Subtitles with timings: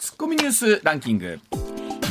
[0.00, 1.38] ツッコミニュースランキング。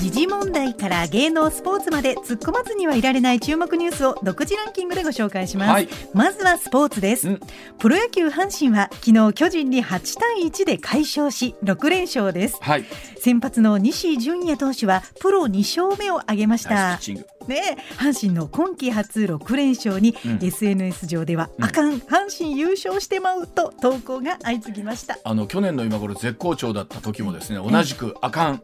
[0.01, 5.89] 時事問題から芸能スポーツまで突っ込まずにはいられない注目ニュースを独自ランキングでご紹介します、はい。
[6.13, 7.39] まずはスポーツです、うん。
[7.79, 12.57] プロ野球阪神は昨日巨人に8対1で快勝し6連勝です。
[12.61, 12.85] はい。
[13.17, 16.99] 先発の西純也投手はプロ2勝目を挙げました
[17.47, 17.77] ね。
[17.77, 20.39] え阪神の今季初6連勝に、うん。
[20.41, 21.65] SNS 上では、うん。
[21.65, 21.99] あかん。
[21.99, 25.17] 阪神優勝してまうと投稿が相次ぎました。
[25.23, 28.61] あの去年の今頃絶好調だった時もですね同じくあかん。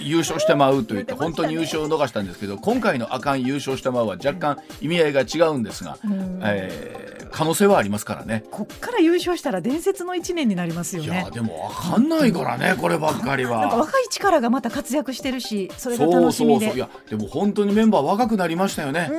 [0.00, 5.96] 優勝してまうと言って 本当に優勝を逃したんですけど今回のあかん優勝してまうは若干意味合いが違うんですが、
[6.42, 8.44] えー可能性はありますからね。
[8.50, 13.76] こっから優勝したら伝説の1年になりますよいねやでもわかんないからねこればっかり なんかは。
[13.78, 16.66] 若い力がまた活躍してるしそれがそう楽しみで。
[16.66, 16.76] そうそう。
[16.76, 19.10] いやでも本当にメンバー若くなりましたよね。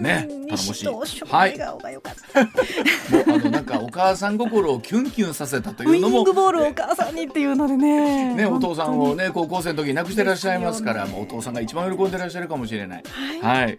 [0.00, 1.24] ね頼もしい。
[1.24, 1.58] はい。
[1.58, 1.78] もう
[3.26, 8.34] あのなんかお母さん心をキュンキュンさせたというのもニングボールをお母さんにっていうのでね。
[8.34, 13.02] ね、お父さんを本ね高校生の時に亡くしてらっしゃいますからもうお父さんが一番喜んでらっしゃるかもしれない。
[13.42, 13.78] はい、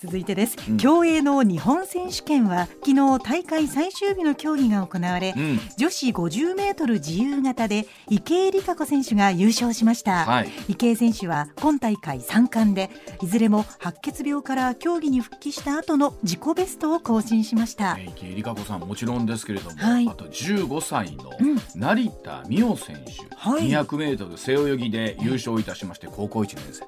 [0.00, 0.76] 続いてです、うん。
[0.76, 5.60] 競泳の日本選手権は昨日大会最終日の競技が行われ、うん。
[5.76, 10.48] 女子50メートル自由形で池江璃花子選手が優勝しました、はい。
[10.68, 12.90] 池江選手は今大会3冠で
[13.22, 20.06] いずれも白血病から競技に復帰した後の自己ベストを更新しました、えー池江璃花子さんもちろんですけれども、はい。
[20.08, 21.56] あと15歳のうん。
[21.74, 23.70] 成田実生選手、はい。
[23.70, 26.84] 200メートル背泳ぎで優勝いたしまして高校1年生。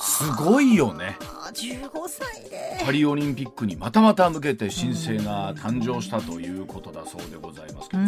[0.00, 1.16] すごいよね。
[1.20, 2.66] あ15歳で。
[2.84, 8.06] パリオリンピックにまたまた向けて新星が誕生したということだそうでございますけうど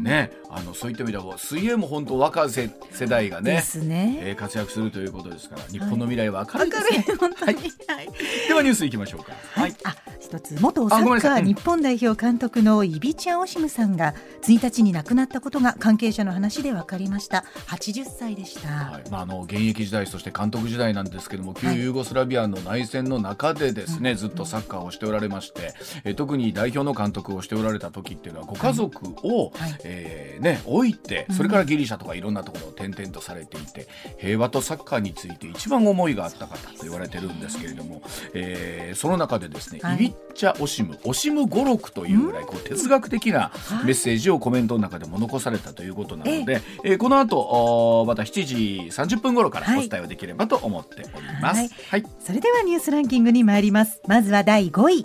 [0.00, 7.04] ねあのそういった意味では水泳も本当若い世世代がねねえー活躍するということですから日本の未来は明るい明ですね、
[7.46, 7.54] るい。
[7.54, 8.08] はい。
[8.48, 9.74] ではニュースいきましょうかはい。
[9.84, 17.44] あ一つ元サッカー日本代表監督のイビチャ・オシムさんが1日に亡くなったことが関係者の話で分かりました。
[17.66, 19.10] 80歳でした、はい。
[19.10, 25.74] まあ、あの現役時代そして監督時代なんですけども旧ユーゴスラビアの内戦の中でですね、ずっとサッカーをしておられまして、
[26.04, 29.78] えー特に代表の監督をしておられた時っていうのはご家族を、はい。
[29.84, 38.02] えーね、置いてそれからギリシャとかいろんなところを転々とされていて平和とサッカーについて一番思いがあった方と言われてるんですけれども、
[38.32, 39.96] えーその中でですね、はい。
[39.96, 43.50] イビッチャ・オシムオシム語録というぐらいこう哲学的な
[43.84, 48.54] メッセージをコメントの中でも残されたということなので、えーこの後また7時
[48.90, 51.60] 30分頃からお伝えをできればと思っております。
[51.60, 51.70] はい。
[51.90, 52.04] はい。
[52.20, 54.00] それではニュースランキングに参ります。
[54.06, 55.04] まずは第5位。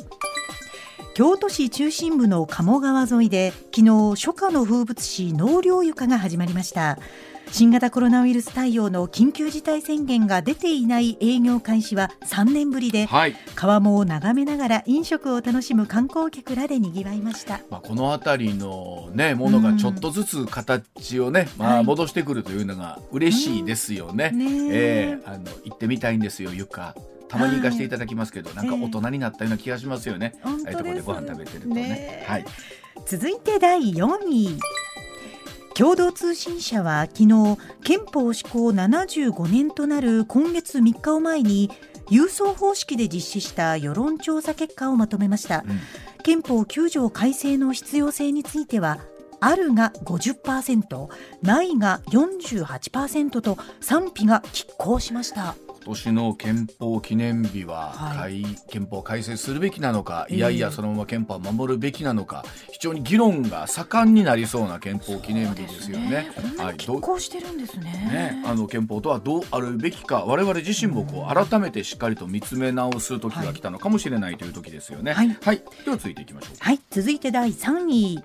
[1.20, 6.98] 京都市中心部の鴨川沿いで昨日初夏の風物詩納涼床が始まりました
[7.52, 13.36] 新型コロナウイルス対応の緊急事態宣言が出ていない営業開始は3年ぶりではい。
[13.56, 17.62] 川面を眺めながら飲食を楽しむ観光客らで賑わいました。
[17.70, 21.84] まあ、この辺りの、ね、ものがちょっとずつ形をね、まあ、はい。
[21.84, 24.30] 戻してくるというのが嬉しいですよね。
[24.34, 24.40] うん。
[24.40, 25.20] ねえ。
[25.24, 26.96] ーあの行ってみたいんですよ床。
[27.28, 30.34] たまに行かせていただきますけど、なんか大人になったような気がしますよね。
[30.42, 31.84] 本当ああいうところでご飯食べてるとね。
[31.84, 32.46] ねはい。
[33.06, 34.60] 続いて第4位
[35.80, 41.72] 共同通信社は昨日憲法施行75年となる今月3日を前に
[42.12, 45.80] 郵送方式で実施した世論調査結果をまとめました、うん。
[46.22, 49.00] 憲法9条改正の必要性については
[49.40, 51.08] あるが50%
[51.44, 55.56] ないが48%と賛否が拮抗しました。
[55.56, 58.44] 今年の憲法記念日は、はい。
[58.44, 60.38] 改憲法改正するべきなのか、ええ。
[60.38, 66.32] いやいやそのまま憲法を守るべきなのか非常に議論が盛んになりそうな憲法記念日ですよね。
[66.58, 66.76] はい。
[66.76, 67.92] 拮抗してるんですね。
[68.12, 75.14] ね、あの憲法とはどうあるべきか我々自身もこう改めてしっかりと見つめ直す時が来たのかもしれないという時ですよね。
[75.14, 75.28] はい。
[75.86, 76.56] では続いていきましょう。
[76.60, 78.24] はい、続いて第3位。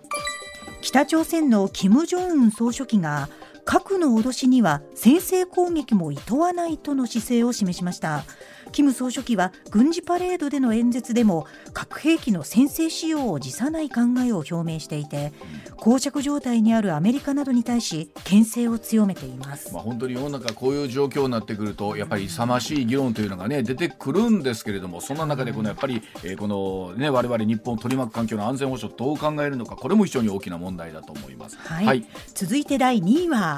[0.81, 3.28] 北朝鮮の金正恩総書記が
[3.64, 8.25] 核の脅しには先制攻撃も厭わないとの姿勢を示しました。
[8.72, 15.32] 金総書記は軍事パレードでの演説でも核兵器の先制使用を辞さない考えを表明していて
[15.76, 19.72] 膠着状態にあるアメリカなどに対し牽制を強めています。
[19.72, 31.56] まあ、本当に世の中こういう状況になってくるとやっぱり勇ましい議論というのがね出てくるんですけれどもそんな中でこのやっぱり、えーこのね我々日本を取り巻く環境の安全保障どう考えるのかこれも非常に大きな問題だと思います。
[31.56, 33.53] はい、続いて第2位は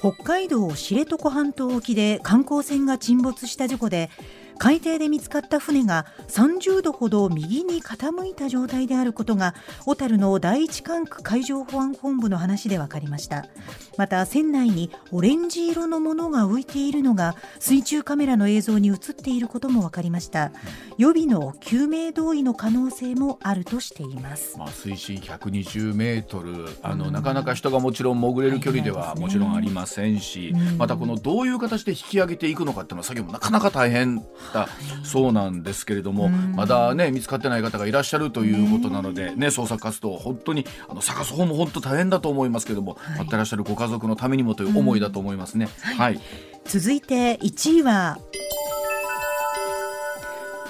[0.00, 4.10] 北海道知床半島沖で観光船が沈没した事故で
[4.58, 9.54] 海底で見つかった船が30度ほど右に傾いた状態であることが
[9.86, 13.46] 小樽の第一管区海上保安本部の話で分かりました。
[13.96, 20.52] また船内にオレンジ色のものが浮いているのが水中カメラの映像に映っていることも分かりました。
[20.98, 26.68] 予備の救命胴衣の可能性もあるとしています、まあ、水深120メートル。
[26.82, 34.68] あの、なかなか人がもちろん潜れる距離ではもちろんありませんし、またこのどういう形で引き上げていくのかっていうのは作業もなかなか大変だ
[35.04, 45.68] そうなんですけれども、まだね見つかってない方がいらっしゃるということなので、ね、捜索活動本当にあの探す方も本当大変だと思いますけれども、待ってらっしゃるご家族のためにもという思いだと思いますね。
[45.96, 46.20] はい、
[46.64, 48.18] 続いて1位は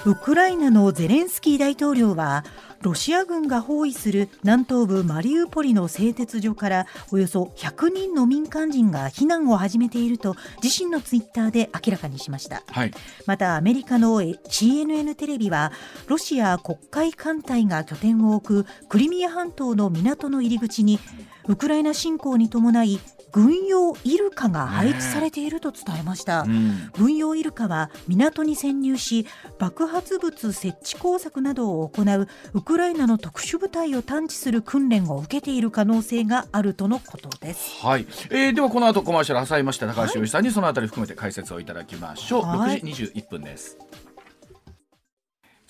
[0.05, 2.45] ウクライナのゼレンスキー大統領は
[2.81, 12.91] ロシア軍が包囲する南東部マリウポリの製鉄所からおよそ100人の民間人が避難を始めていると自身のツイッターで明らかにしました、はい、
[13.25, 15.71] またアメリカの CNN テレビは
[16.07, 20.99] ロシア黒海艦隊が拠点を置くクリミア半島の港の入り口に
[21.47, 22.99] ウクライナ侵攻に伴い
[23.31, 29.25] 軍用イルカが配置されていると伝えました、うん、軍用イルカは港に潜入し
[29.57, 37.85] 爆発物設置工作などを行うウクライナの特殊部隊を探知する訓練を受けている可能性があるとのことです。
[37.85, 43.77] はい、えー、ではこの後コマーシャル挟みまして高橋由さんにそのあたり含めて解説をいただきましょう、はい、6時21分です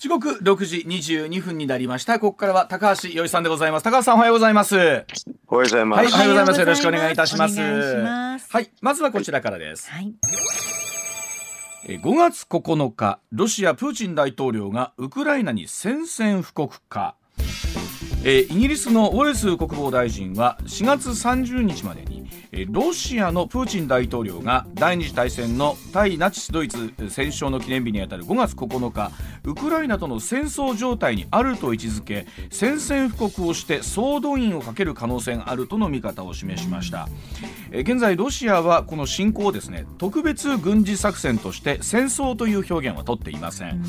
[0.00, 2.18] 時刻六時二十二分になりました。
[2.18, 3.82] ここからは高橋よいさんでございます。
[3.82, 4.74] 高橋さんおはようございます。
[4.74, 6.60] おはようございます、はい、おはようございます。
[6.60, 7.60] よろしくお願いいたします。
[7.60, 10.14] はいまずはこちらからです、はい。
[11.84, 17.14] 5月9日ロシアプーチン大統領がウクライナに宣戦布告か
[18.22, 29.10] えー、イギリスのウォレス国防大臣は4月30日までに、えー、ロシアのプーチン大統領が第二次大戦の対ナチスドイツ戦勝の記念日にあたる5月9日
[29.44, 37.08] ウクライナとの戦争状態にあると位置づけ宣戦布告をして総動員をかける可能性があるとの見方を示しました、
[37.70, 43.82] えー、現在ロシアはこの侵攻をですね特別軍事作戦として戦争という表現は取っていません、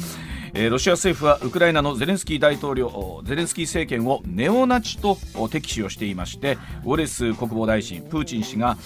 [0.53, 5.17] えー、ロシア政府はウクライナのゼレンスキー大統領ゼレンスキー政権をネオナチと
[5.49, 8.77] 敵視をしていましてウォレス国防大臣プーチン氏が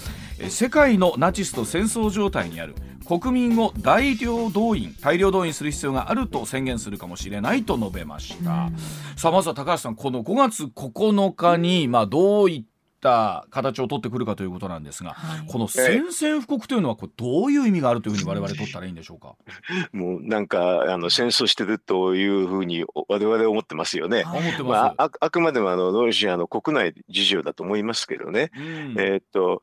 [0.48, 2.74] 世界のナチスと戦争状態にある
[3.06, 8.70] 国民を大量動員大量動員する必要があると宣言するかもしれないと述べました、
[9.16, 19.36] さあまずは高橋さんこの5月9日にまあどういったった形を取ってくるかということなんですが、はい、この宣戦布告というのはこれどういう意味があるというふうに我々取ったらいいんでしょうか？
[19.92, 24.24] もうなんかあの戦争してるというふうに我々思ってますよね。
[24.64, 28.50] まあ、あくまでもあのロシアの国内事情だと思いますけどね。
[28.56, 29.62] うん、えー、っと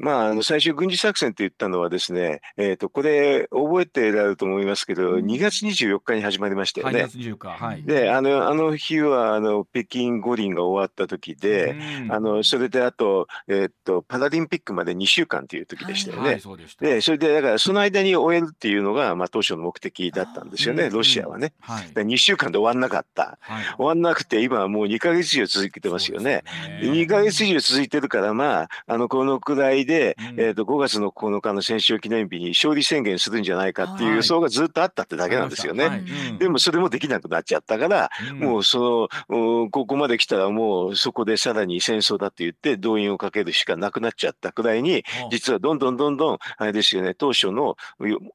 [0.00, 7.02] まあ、あの最初、軍事作戦って言ったのはですね、えー、とこれ、覚えてられると思いますけど、2月24日に始まりましたよね。
[7.02, 11.76] はい、であのあの日はあの北京五輪が終わった時で、
[12.08, 16.22] あのそれであと,、えー、と、パラリンピックまで2週間という時でしたよね。
[16.22, 21.52] はいはい、でそれでだからその間に終えるっていうのが、まあ、当初の目的だったんですよね、ロシアはね。
[21.60, 26.30] はい、2週間で終わんなかった、はい、終わんなくて、今はもう2か月以上続けてますよね。
[26.30, 26.44] ね。
[26.82, 35.88] 2か月以上続いてるから、まあ、あのこのくらいで、えー、と5月の9日の戦勝記念日に勝利宣言するんじゃないかっていう予想がずっとあったってだけなんですよね。
[35.88, 36.04] はい。
[36.38, 47.76] でもそれもできなくなっちゃったから、もうそのここまで来たらもうそこでさらに戦争だって言って動員をかけるしかなくなっちゃったくらいに実はどんどんどんどんあれですよね当初の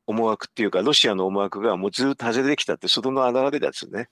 [0.07, 4.09] 思惑っていうかロシアの思惑がもうずっと外れてきたってそれの表れですね。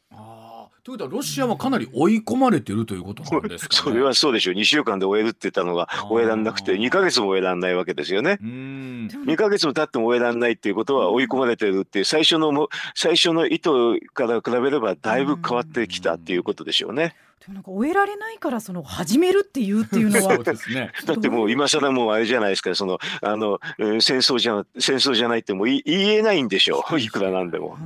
[0.83, 4.55] ということはロシアはかなり追い込まれているということなんですか、ね、それはそうでしょう。
[4.55, 8.37] 2週間で終えるって言ったのが終えらんなくて2か月も終えらんないわけですよね。
[8.41, 13.69] 2か月も経っても終えらんないっていうことは追い込まれてるっていう最初のも最初の意図
[14.13, 17.15] から比べればだいぶ変わってきたっていうことでしょうね。
[17.39, 26.99] でもなんか終えられないからその始めるっていうっていうのは ね、だってもう今更もうあれじゃないですかそのあの戦争じゃ戦争じゃないっても言えないんでしょう。
[26.99, 27.77] いくらなんでも。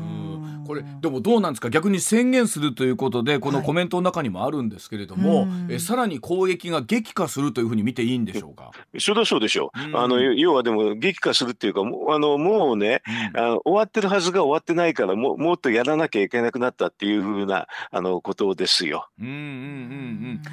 [0.67, 1.69] これでもどうなんですか？
[1.69, 8.71] 逆に宣言するということでこのコメントの中にもあるんですけれども、はい、えさらに攻撃が激化するというふうに見ていいんでしょうか？
[8.99, 13.01] そりゃそうでしょう、あの要はでも激化するっていうかもうあのもうね、
[13.33, 19.07] うん、あの終わってるはずが終わってないからももっとやらなきゃいけなくなったっていうふうなあのことですよ。
[19.19, 19.41] うんうんうん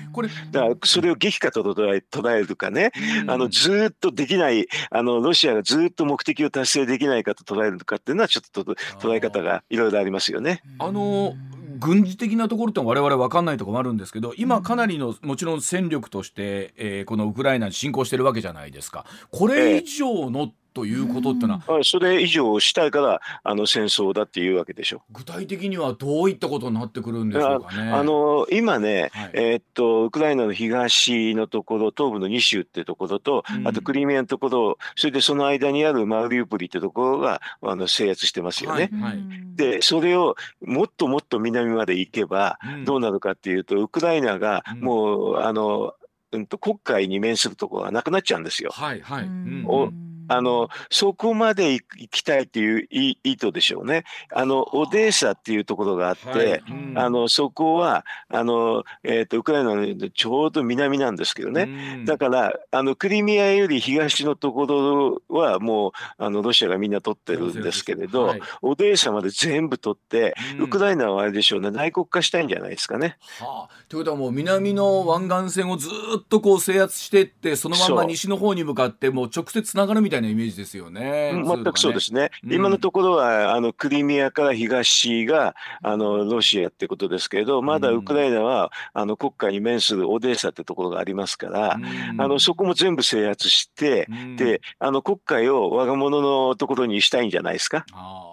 [0.04, 0.12] うん。
[0.12, 2.92] これだからそれを激化と捉え捉えるかね、
[3.22, 10.62] うん、あのずっとできないあのロシアがずっと目的を達成できないかと捉えるかっていうのはちょっと捉え方がいろいろありますよね。
[10.78, 11.34] あの
[11.78, 19.04] 軍事的なところって我々分かんないところもあるんですけど今かなりのもちろん戦力として、えー、このウクライナに侵攻してるわけじゃないですか。
[19.30, 25.02] これ以上のということってのは、それ以上したいからあの戦争だっていうわけでしょ。
[25.10, 27.90] 具体的にはどういったことになってくるんでしょうかね。
[27.90, 38.90] あの今ね、はい、えー、っとウクライナの東のところ東部の2州ってところと、うん、あとクリミアのところそれでその間にあるマリウポリってところがあの制圧してますよね。
[38.92, 39.22] はいはい、
[39.54, 45.94] でそれをもっともっと南まで行けばどうなるかっていうと、ウクライナがもう、あの
[46.34, 48.70] うんと国会に面するところがなくなっちゃうんですよ。
[48.72, 49.24] はいはい。
[49.24, 49.90] うん、お
[50.28, 54.04] あのそこまで行きたいっていう意図でしょうね。
[54.32, 56.62] あのオデーサっていうところがあって、はい。
[56.68, 61.66] うん、あのそこはあの、えーと、ウクライナのちょうど南なんですけどね、う
[61.98, 71.70] ん、だからあのクリミアより東のところはもうあのロシアがみんな取ってるんですけれど、はい、オデーサまで全部取って、うん、ウクライナはあれでしょうね。
[71.70, 73.16] 内国化したいんじゃないですかね。
[73.40, 75.88] はあ、ということはもう南の湾岸線をず
[76.18, 81.32] っとこう制圧してってそのまま西の方に向かってもう直接つながるみたいなイメージですよね。
[81.34, 82.30] 全くそうですね。
[82.44, 91.78] うん、今のところはあのクリミアから東があのロシアってことですけれど、まだウクライナは、あの国家に面するオデーサってところがありますから、
[92.12, 97.84] うん、あのそこも全部制圧して、うん、であの国会を我が物のところにしたいんじゃないですか？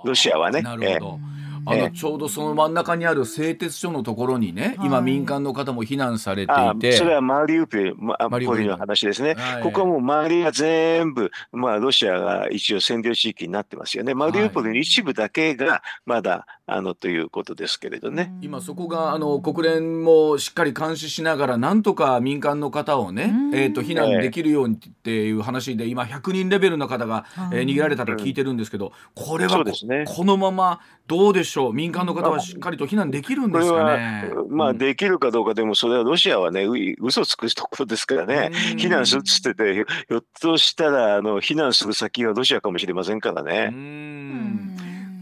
[0.06, 0.62] ロシアはね。
[0.62, 1.20] なるほど。
[1.24, 8.62] えーあのちょうどその真ん中にある製鉄所のところにね、今民間の方も避難されていて、それはマリウポリ、ま、ポリ。
[8.72, 18.34] の話ですね、はい、ここはもう周りが全部、まあ、ロシアが一応占領地域になってますよね、マリウポリの一部だけがまだあのということですけれどね。
[18.42, 31.74] 今そこがあの国連もしっかり監視しながらなんとか民間の方をね、えー、と避難できるようにっていう話で今100人レベルの方が、えー、逃げられたと聞いてるんですけど、これはこ,、ね、このままどうでしょう？
[31.74, 34.32] 民間の方はしっかりと避難できるんですかね？
[34.50, 36.66] まあできるかどうかでもそれはロシアはね
[37.00, 38.52] 嘘つくところですからね。
[38.78, 43.74] 避難するっつっててひょっとしたらあの避難する先はロシアかもしれませんからね。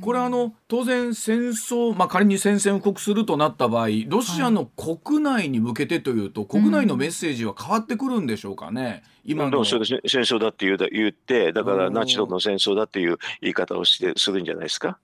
[0.01, 9.03] これあの当然戦争、まあ、仮に宣戦布告するとなった場合ロシアの国内に向けてというと、はい、国内のメッセージは変わってくるんでしょうかね？
[9.25, 14.98] うん、今の戦争だって言う言ってだからナチとの戦争だっていう言い方をしてするんじゃないですか？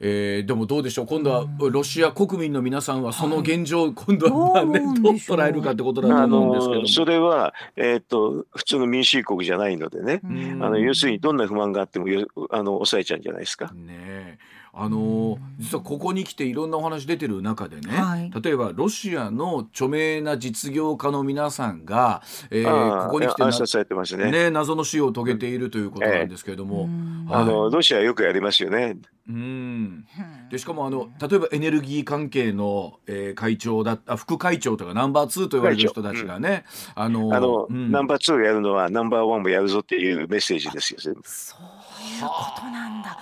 [0.00, 1.06] えー、でもどうでしょう。
[1.06, 10.20] 今度はロシア国民の皆さんはその現状、はい、今度はねどう捉えるかってことだと思うんですけどそれは、えー、っと普通の民主主義国じゃないのでね。
[10.60, 12.06] あの要するにどんな不満があっても
[12.50, 13.72] あの抑えちゃうんじゃないですか。
[13.74, 14.38] ね
[14.72, 26.88] あの実はここに来ていろんなお話出てる中でね、はい、例えばロシアの著名な実業家の皆さんが、えー、ここに来てね、ね、謎の死を遂げているということなんですけれども、
[27.28, 28.96] えー、あのロシアよくやりますよね。
[29.28, 30.06] うん。
[30.50, 36.64] でしかもあの例えばエネルギー関係の、えー、会長だった副会長とかナンバー2と言われる人たちがね、
[36.96, 41.00] うん、あのあの、うん、ナンバー2をやるのはナンバーワンもやるぞっていうメッセージですよ。
[41.00, 43.18] そういうことなんだ。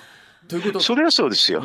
[0.49, 1.63] ということそれはそうですよ。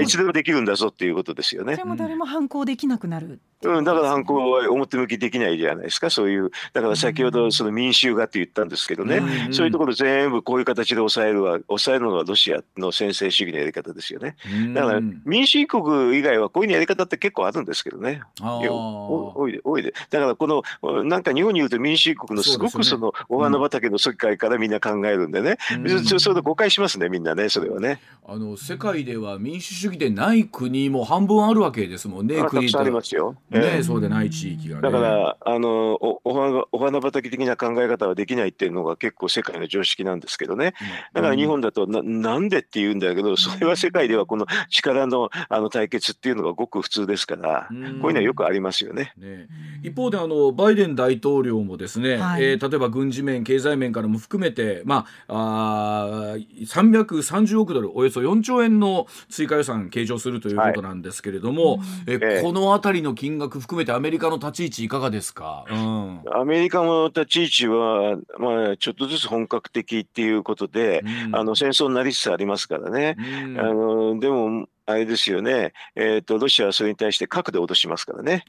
[0.00, 1.76] いつでもできるんだぞっていうことですよね。
[1.76, 3.40] でも誰も反抗できなくなる。
[3.64, 14.36] うん、だから反抗は表向きできないじゃないですか、そういう、だから先ほどその民衆がって言ったんですけどね、うん、そういうところ全部こういう形で抑えるは、抑えるのがロシアの専制主義のやり方ですよね。
[14.74, 18.22] だから民主主義国以外はこういうやり方って結構あるんですけどね。
[18.40, 19.92] 多いで、多いで。
[20.10, 28.00] だからこの、なんか日本に言うと民主主義国のすごくそのお花畑の世界からみんな考えるんでね、うん、それで誤解しますね、みんなね、それはね。
[28.26, 33.36] あの世界では民主主義でない国も半分あるわけですもんね、国ありますよ。
[33.50, 40.74] ね、えー、そうでない地域が、ね、だからあのおお花お花畑的な考え方はできないっていうのが結構世界の常識なんですけどね、
[41.14, 49.12] だから日本だとななんでって言うんだけどそれは世界ではこの力のあの対決っていうのがごく普通ですから、こういうのはよくありますよね。
[49.16, 49.48] ね。
[49.82, 73.16] 一方であのバイデン大統領もですね、はい、えー、例えば軍事面経済面からも含めて、まあ、あ330億ドルおよそ4兆円の追加予算計上するということなんですけれども、はい、え、えこの辺りの金額含めてアメリカの立ち位置いかがですか、うん、アメリカの立ち位置は、まあ、ちょっとずつ本格的っていうことで、うん、あの戦争になりつつありますからね。
[73.18, 78.44] うん、あのでもあれですよね、えーと、ロシアはそれに対して核で脅しますからね。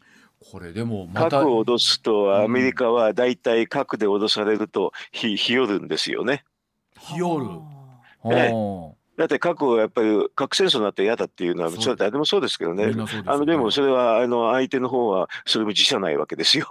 [0.51, 6.45] これでもまた核を脅すとアメリカは大体核で脅されるとひ、ひよるんですよね。
[6.97, 7.39] ひよ
[8.23, 8.51] る、え
[9.19, 12.93] だって核をやっぱり核戦争になって嫌だっていうのは、それは誰でもそうですけどね、
[13.25, 16.65] あのでもそれはあの相手の方はそれも辞さないわけですよ、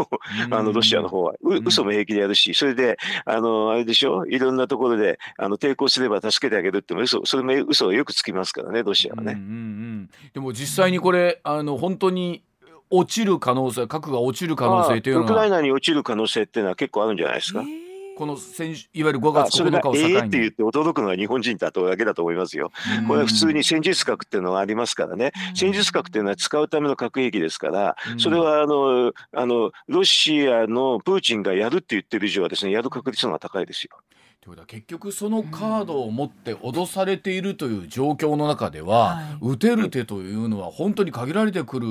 [0.50, 1.35] あのロシアの方は。
[1.43, 9.35] う嘘も平気でやるし、それで、あのあれでしょ、いろんなところであの抵抗すれば助けてあげるっても嘘、それも嘘をよくつきますからね、ロシアはね。
[9.35, 12.43] うんうんうん、でも実際にこれ、あの本当に
[12.88, 15.26] 落ちる可能性、核が落ちる可能性というのは。
[15.26, 17.61] ウクライナに落ちる可能性っていうのは結構あるんじゃないですか？
[17.61, 17.88] えー
[18.18, 20.12] この先いわゆる5月9日を境に。
[20.12, 22.72] えーって言って驚くのは日本人だとだけだと思いますよ。
[23.06, 25.30] これは普通に戦術核っていうのがありますからね。
[25.54, 33.90] 戦術核っていうのは使うための核兵器ですから、それはあのあのロシアのプーチンがやるって言ってる以上はですね、やる確率の方が高いですよ。
[34.40, 41.87] ということは結局そのカードを持って脅されているという状況の中では、打てる手というのは本当に限られてくる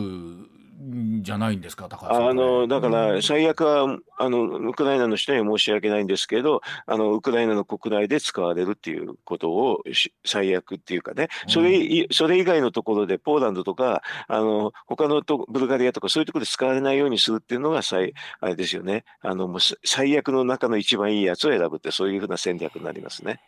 [0.79, 9.84] じゃないんですか、あのだから最悪はあのウクライナの人には申し訳ないんですけど、あのウクライナの国内で使われるっていうことを
[10.24, 19.03] 最悪っていうかね、それ,、うん、それ以外のところでポーランドとか、あの他のとブルガリアとかそういうところで使われないようにするっていうのが最あれですよね。
[19.22, 23.39] あのもう最悪の中の一番いいやつを選ぶってそういうふうな戦略になりますね。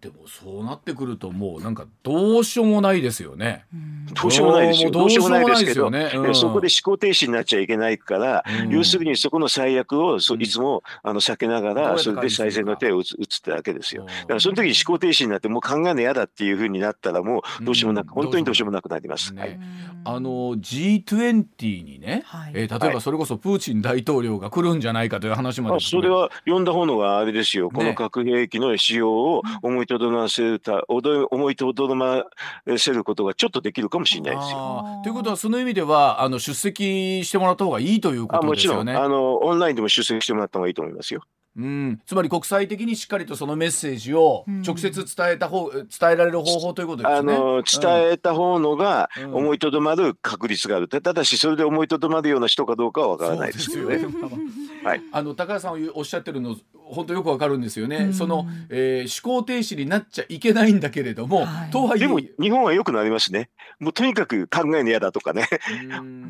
[0.00, 3.66] でもそうなってくるともうなんかどうしようもないですよね。
[4.14, 4.90] どうしようもないですよ。
[4.92, 14.04] どうしようもないですけど、ねうん、そこで思考停止になっちゃいけないから、うん、要するにそこの最悪をそいつもあの避けながら、それで最善の手を打つ打つってわけですよ。
[14.04, 19.34] だからその時に思考停止になってもう考えるの嫌だっていうふうになったらもうどうしようもなく、本当にどうしようもなくなります。
[19.34, 19.58] ね、はい、
[20.04, 27.70] あの G20 にね、はい、えー、例えばそれこそプーチン大統領が来るんじゃないかという話まで、それは読んだ方のがあれですよ。
[27.70, 32.24] この核兵器の使用を思いとどまらせるた思いとどま
[32.76, 35.00] せることがちょっとできるかもしれないですよ。
[35.02, 38.94] ということはその意味ではあの出席してもらった方がいいということですよね。
[38.94, 41.22] あのオンラインでも出席してもらった方がいいと思いますよ。
[41.58, 47.34] うん、つまり国際的にしっかりとそのメッセージを直接伝えた方、うん、伝えられる方法ということですね。
[47.34, 53.98] あの伝えた方のが思いとどまる確率がある、うん、ただしそれで思いとどまるような人かどうかはわからないですよね。
[54.84, 56.56] はい、あの高橋さんおっしゃってるの
[56.90, 57.96] 本当よくわかるんですよね。
[57.96, 63.50] うん、その、えー、思考停止になっちゃいけないんだけれども、はい、とはいえでも日本はよくなりますね。
[63.78, 65.48] もうとにかく考えるの嫌だとかね。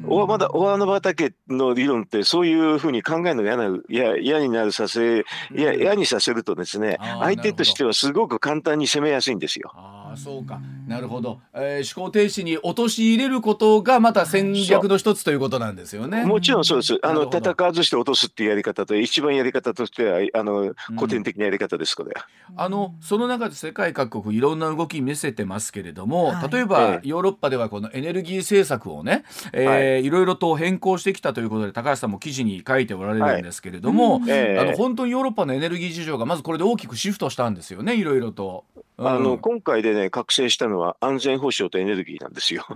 [0.07, 5.25] おまだお花畑の理論ってそういうふうに考えるのが嫌な嫌嫌になるさせ
[5.55, 9.73] 嫌嫌にさせるとですね相手としてはすごく簡単に攻めやすいんですよ。
[10.19, 10.61] あそうか。
[10.87, 16.25] なるほど、えー、思考停止に陥れることがまた戦略の一つということなんですよね。
[16.25, 16.99] もちろんそうです。
[17.03, 22.15] あの戦わずして落とすっていうやり方と一番やり方としてはあの古典的なやり方ですこれ。
[22.57, 38.65] あのその中で世界各国いろんな動き見せてますけれども、はい、例えば、ヨーロッパではこのエネルギー政策をね、えーはい、いろいろと変更してきたということで高橋さんも記事に書いておられるんですけれども、はい、あの本当にヨーロッパのエネルギー事情がまずこれで大きくシフトしたんですよねいろいろと。
[39.01, 42.67] あの今回でね覚醒したのは安全保障とエネルギーなんですよ。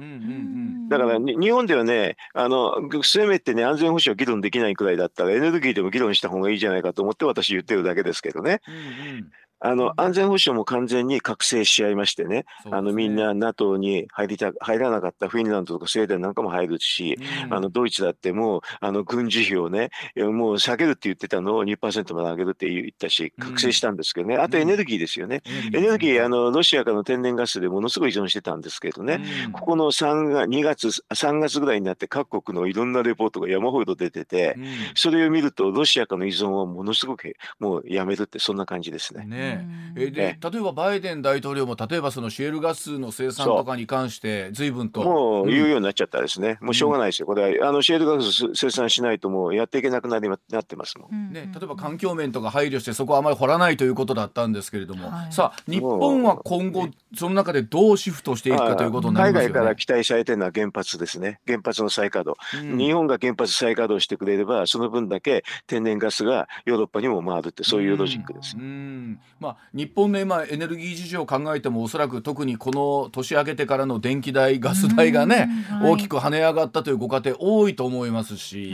[0.88, 8.60] だから日本ではねあのせめてね安全保障議論できないくらいだったらエネルギーでも議論した方がいいじゃないかと思って私言ってるだけですけどね。
[8.68, 9.30] うんうん
[9.62, 12.46] あの安全保障も完全に覚醒し合いましてね、ね。
[12.70, 34.56] あのみんな NATO に入りた入らなかったフィンランドとかスウェーデンなんかも入るし、うん、あのドイツだってもうあの軍事費をね、もう下げるって言ってたのを2%まで上げるって言ったし、覚醒したんですけどね、あとエネルギーですよね、うん、エネルギー、あのロシアからの天然ガスでものすごい依存してたんですけどね、うん、ここの3が2月、3月ぐらいになって各国のいろんなレポートが山ほど出てて、
[34.94, 39.24] それを見ると、ロシアからの依存はものすごくもうやめるって、そんな感じですね。
[39.24, 39.51] ね
[39.94, 45.02] えで、例えばバイデン大統領も例えばそのシェールガスの生産とかに関して随分と。
[45.02, 47.26] もう言うようになっちゃったですね、うん、もうしょうがないですよ。
[47.26, 61.40] これあのシェールガス生産しないともうやっていけなくなりなってますもん、ね、例えば環境面とか配慮してそこはあまり掘らないということだったんですけれども、はい、さあ日本は今後その中でどうシフトしていくかということになりますよ、ね、海外から期待されてるのは原発ですね。
[61.46, 78.72] 原発の再稼働、うん、日本が原発再稼働してくれればその分だけ天然ガスがヨーロッパにも回るってそういうロジックです、うん、まあ、日本の今エネルギー事情を考えてもおそらく特にこの年明けてからの電気代ガス代がね、はい、大きく跳ね上がったというご家庭多いと思いますし。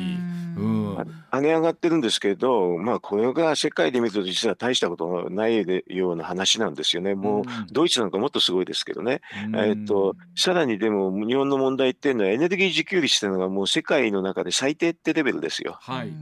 [0.58, 0.77] うん
[1.30, 7.14] 跳ね上がってるんですけど、まあ、これが世界で見ると実は大したことないような話なんですよね。
[7.14, 9.20] もう、ドイツなんかもっとすごいですけどね。
[9.56, 15.76] えっと、さらにでも日本の問題っていうのはエネルギー自給率っていうのがもう世界の中で最低ってレベルですよ。
[15.80, 16.12] はい。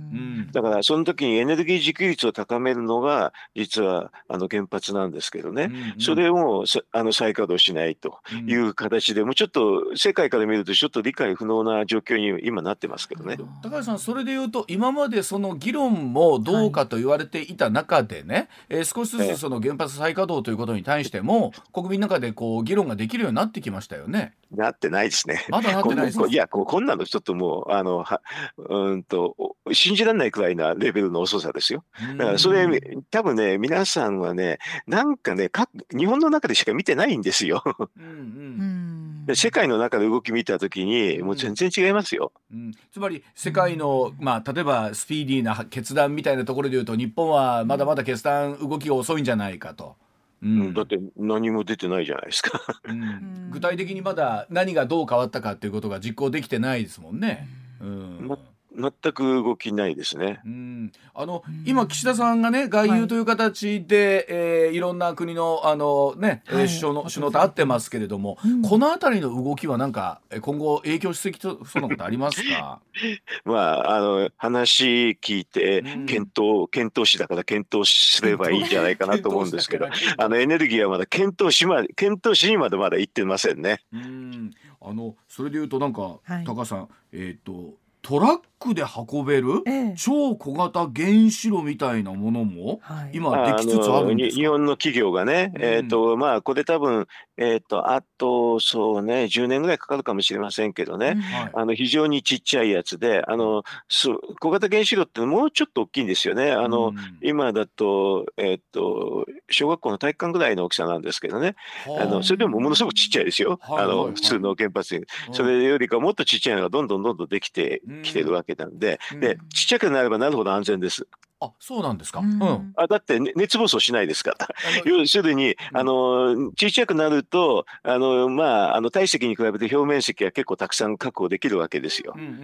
[0.52, 5.70] だからその時にエネルギー自給率を高めるのが実はあの原発なんですけどね。
[5.98, 13.36] それをあの再稼働しないという形で、もうちょっと世界から見るとちょっと理解不能な状況に今なってますけどね。
[13.62, 24.34] 高橋さん、それでいうと今までその議論もどうかと言われていた中でね、はい、えー、少しずつその原発再稼働ということに対しても国民の中でこう議論ができるようになってきましたよね。
[24.50, 25.44] なってないですね。
[25.48, 28.22] まだなってないですいやここんなのちょっともうあのは
[28.56, 29.36] うんと
[29.72, 31.84] 信じられないくらいなレベルの遅さですよ。
[32.16, 32.66] だからそれ
[33.10, 37.62] 多分ね皆さんはねなんかねか日本の中でしか見てないんですよ。
[37.96, 38.95] うんうん
[39.26, 49.96] で世界の中で動き見た時にもう全然違いますよ、うん、つまり世界の、まあ、例えばスピーディーな決断みたいなところでいうと日本はまだまだ決断動きが遅いんじゃないかと。
[50.42, 52.60] うん、だって何も出てないじゃないですか。
[52.84, 57.48] うん、具体的にまだ何がどう変わったかっていうことが実行できてないですもんね。
[57.80, 58.38] うん、ま
[58.76, 60.40] 全く動きないですね。
[60.44, 72.80] うん、あの今岸田さんがね外遊という形で、はい、えー、いろんな国のあのね、はい、首相の首脳と会ってますけれども、うん、この辺りの動きはなんか今後影響してきそうなことありますか？
[73.44, 83.80] まああの話聞いて検討、うん、検討しだから検討すればいいんじゃないかなと思うんですけど、あのエネルギーはまだ検討しま検討しにまでまだ行ってませんね。
[83.92, 89.62] うん、あのそれでいうとなんか、はい、高さんえっ、ー、とトラックで運べる、
[89.96, 92.80] 超小型原子炉みたいなものも
[93.12, 101.16] 今できつつあるんです日本の企業がね、うん、えっ、ー、とまあこれ多分えっ、ー、とあとそうね10年ぐらいかかるかもしれませんけどね、
[101.54, 101.60] うん。
[101.60, 106.52] あの非常にちっちゃいやつであの小型原子炉ってもうちょっと大きいんですよね。
[106.52, 111.54] あの、うん、今だとえっ、ー、と小学校の体育館ぐらいの大きさなんですけどね。
[111.86, 112.06] あ。
[112.06, 113.60] のそれでもものすごくちっちゃいですよ。
[113.62, 121.06] あの普通の原発に、それよりかもっとちっちゃいのがどんどんどんどんできてきてるわけなんで、でちっちゃくなればなるほど安全です。
[121.38, 124.48] あそうなんですか、うん、あだって、ね、熱暴走しないですから。
[124.86, 132.36] 要するに、あの小さくなるとあの、まあ、あの体積に比べて表面積が結構たくさん確保できるわけですよ、うんうんうんう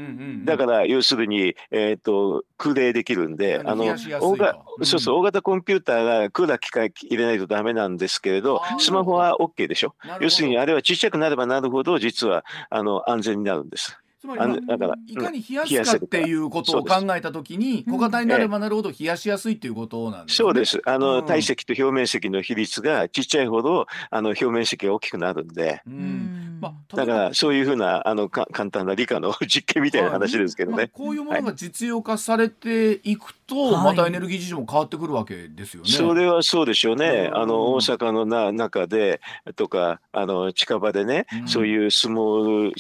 [0.43, 3.85] ん、だから要するに、えーと、空冷できるんであの
[4.21, 9.95] 大が、うん、そうそう大型コンピューターがクーラー機械入れないとダメなんですけれどスマホは OK でしょ。
[10.21, 13.99] 要するにあれは小さくなればなるほど実はあの安全になるんです。
[14.23, 20.45] つまり、だからいかに冷やすかっていうことを考えたときに小型になればなるほど冷やしやすいっていうことなんですね。
[20.45, 20.81] そうです。
[20.87, 25.83] あの、うん、体積と表面積の比率がちっちゃいほどあの表面積が大きくなるんで。
[25.89, 35.91] うんまあ、だからそういうふうなあのか簡単な理科の 実験みたいな話ですけどね、まあ、こういうものが実用化されていくと、はい、またエネルギー事情も変わってくるわけですよね。
[35.91, 37.31] それはそうでしょうね。
[37.33, 39.21] あの大阪のな中で
[39.57, 42.73] とかあの近場でね、うん、そういうスモール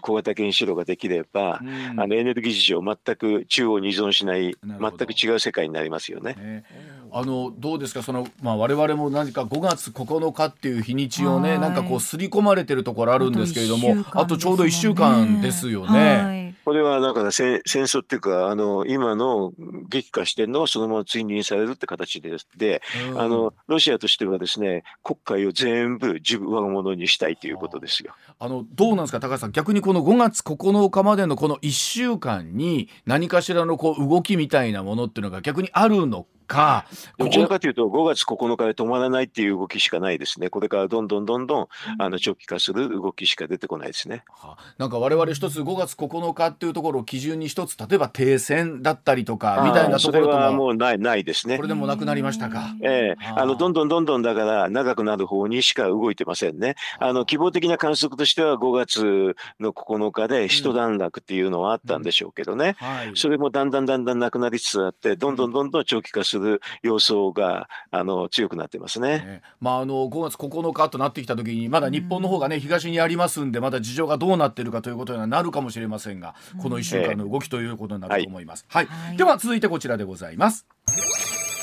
[0.00, 6.34] 小型原子炉ができれば、うん、あのエネルギー事情全く中央に依存しない全く違う世界になりますよね。
[6.34, 6.64] ね。
[7.12, 8.02] あのどうですか？
[8.02, 16.39] その、まあ、我々も何か5月9日っていう日にちをねなんかこう刷り込まれてるところあるんですけれどもあとちょうど1週間ですよね。
[16.70, 19.52] これはだから戦戦争っていうかあの今の
[19.88, 22.80] 激化してるのをそのまま追認されるって形でで、
[23.16, 28.14] あのロシアとしてはですね国会を全部自分我が物にしたいということですよ。
[28.38, 36.86] あのどうなんですか高橋さん逆にこの5月9日までのこの1週間に何かしらのこう動きみたいなものっていうのが逆にあるのか
[37.16, 40.50] どちらかというと5月9日で止まらないっていう動きしかないですね。
[40.50, 51.56] これからどんどんどんどんあの長期化する動きしか出てこないですね、はあ、なんか我々一つ5月9日っていうところを基準に一つ例えば停戦だったりとかみたいなところとはもうないないですね。
[51.56, 53.22] これでもなくなりましたか、ええ。
[53.22, 53.44] ー、あ。
[53.44, 56.76] のどんどんどんどんだから長くなる方にしか動いてませんね。
[56.98, 57.12] あ。
[57.12, 62.86] の希望的な観測としては5月の9日で一段落っていうのはあったんでしょうけどね、うん。
[62.86, 66.39] はい、それもだんだんだんだんなくなりつつあってどんどんどんどん長期化する
[66.82, 69.08] 様相があの強くなってますね。
[69.18, 78.64] ねまああの5月9日となってきた時にまだ日本の方がね、東にありますんでまだ事情がどうなってるかということにはなるかもしれませんがこの1週間の動きということになると思います。
[78.68, 80.66] はい、はい、では続いてこちらでございます。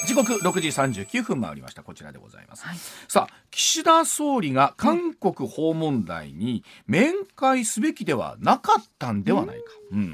[0.07, 1.83] 時刻6時39分回りました。
[1.83, 2.77] こちらでございます、はい、
[3.09, 10.13] さあ岸田総理が韓国訪問題に面会すべきではなかったんではないか、うん、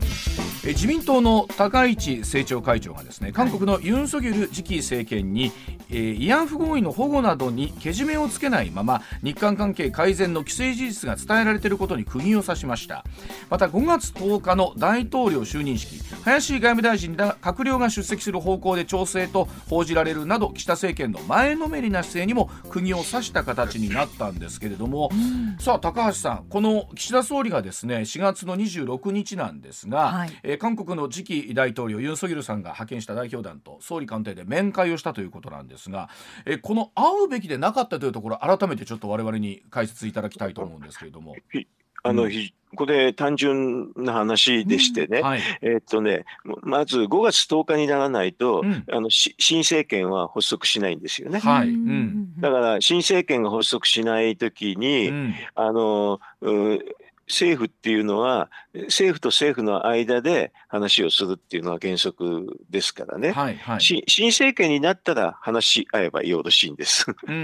[0.66, 5.52] え自民党の高市政調会長がですね韓国のユン・ソギョル次期政権に、
[5.90, 13.04] えー、慰安婦合意の保護などにけじめをつけないまま日韓関係改善の既成事実が伝えられていることに釘を刺しました。
[13.50, 19.48] また5月10日の大統領就任式林外務大臣ら閣僚が出席する方向で調整と
[19.84, 36.10] 報じられるなど岸田政権の前のめりな姿勢にも釘を刺した形になったんですけれども、うん、さあ高橋さんこの岸田総理がですね4月の26日なんですが、はい、えー、韓国の次期大統領ユン・ソギルさんが派遣した代表団と総理官邸で面会をしたということなんですが、
[36.46, 41.36] えー、この会うべきでなかったというところ改めてちょっと我々に解説いただきたいと思うんですけれども。
[42.04, 42.32] あの、うん。
[42.76, 45.24] これ単純な話でしてね、うん。
[45.24, 46.26] はい、えっとね、
[46.62, 51.40] まず5月10日にならないと、うん、あの新政権は発足しないんですよね。
[51.40, 55.12] はい、うん、だから新政権が発足しないときに、
[55.56, 56.20] あの
[57.28, 67.06] 政府っていうのは政府と政府の間で話をするっていうのは原則ですからね、はいはい、新政権になったら話し合えばよろしいんです。
[67.28, 67.38] うんう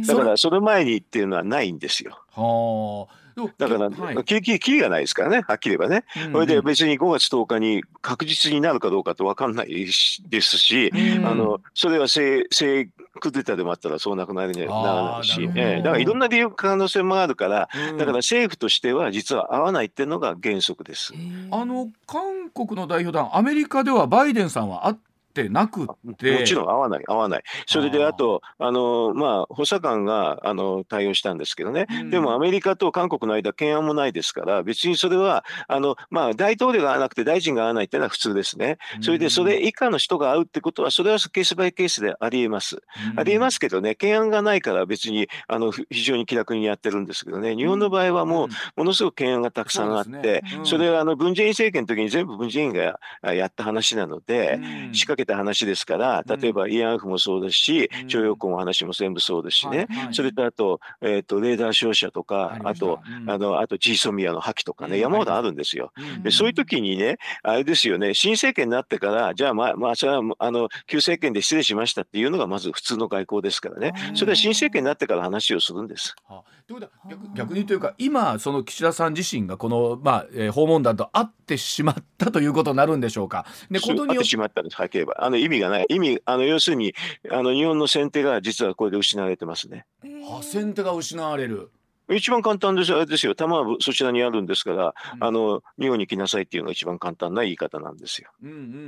[0.00, 2.22] ん、だからそれ前にっていうのはないんですよ。
[2.30, 3.27] はあ
[3.58, 6.04] だから、はい、きりがないですからね、はっきり言えばね。
[6.32, 9.86] それで別に5月10日に確実になるかどうかって分かんない
[10.28, 12.88] ですし、うん、あのそれは正正
[13.20, 21.12] クデタでもあったらそうなくなるにはならないし、えー、だからいろんな理由可能性もあるから、うん、だから政府としては実は合わないっていうのが原則です。
[21.50, 24.96] あの韓国の代表団アメリカではバイデンさんは会っ
[25.42, 26.38] てなくて。
[26.38, 27.42] もちろん合わない合わない。
[27.66, 38.78] それであとあのまあ補佐官があの対応したんですけどね、うん、でもアメリカと韓国の間懸案もないですから別にそれはあのまあ大統領が会わなくて大臣が会わないっていうのは普通ですね。
[39.00, 42.76] それでそれ以下の人が会うってことはそれはケースバイケースでありえます、
[43.12, 47.54] うん、ありえますけどね懸案がないから別にあの非常に気楽にやってるんですけどね。
[47.56, 50.42] 日本の場合はもうものすごく懸案がたくさんあって、そ、ね。
[50.58, 54.58] うん、それはあの文在寅政権の時に全部文在寅がやった話なので、
[54.92, 65.92] 仕掛けた話ですから、例えば慰安婦もそうですし、徴用工の話も全部そうですしね、それとあと、えー、とレーダー照射とか、あと、あのあとジーソミアの破棄とかね、山ほどあるんですよ。
[66.22, 76.14] でそういう時にね、あれですよね、新政権になってから、じゃあ、まあ、まあ、それはあの旧政権で失礼しましたっていうのがまず普通の外交ですからね、それは新政権になってから話をするんです。
[76.26, 76.58] はあ。
[76.68, 83.46] ということは逆逆にというか今その岸田さん自身がこの、まあえー、訪問団と会ってしまったということになるんでしょうか。
[83.70, 84.86] でことによってしまったんですは
[85.18, 86.94] あの意味がない意味あの要するに
[87.30, 89.86] あの日本の先手が実はこれで失われてますね。
[90.02, 91.70] は先手が失われる。
[92.10, 98.30] 一番簡単ですあれですよ、弾はそちらにあるんですから、うん、あの日本に来なさいっていうのが一番簡単な言い方なんですよ。
[98.42, 98.80] うんうんうんうんうんう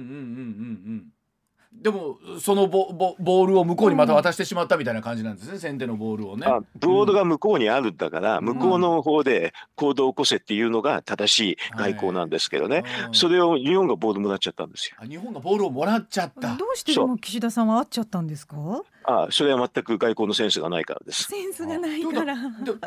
[0.93, 1.07] ん。
[1.73, 6.47] でもそのボボボールを向こうにまた渡してしまったみたいな感じなんですね、うん、先手のボールをね。
[6.47, 15.09] あボールが向こうにあるんだから、うん、向こうの方で行動を起こせっていうのが正しい外交なんですけどね、はい、それを日本がボールもらっちゃったんですよ。
[15.09, 16.57] 日本がボールをもらっちゃった。
[16.57, 18.57] どうしてでも岸田さんは会っちゃったんですか？
[19.05, 21.25] あそれは全く外交のセンスがないからです。
[21.25, 22.37] センスがないから。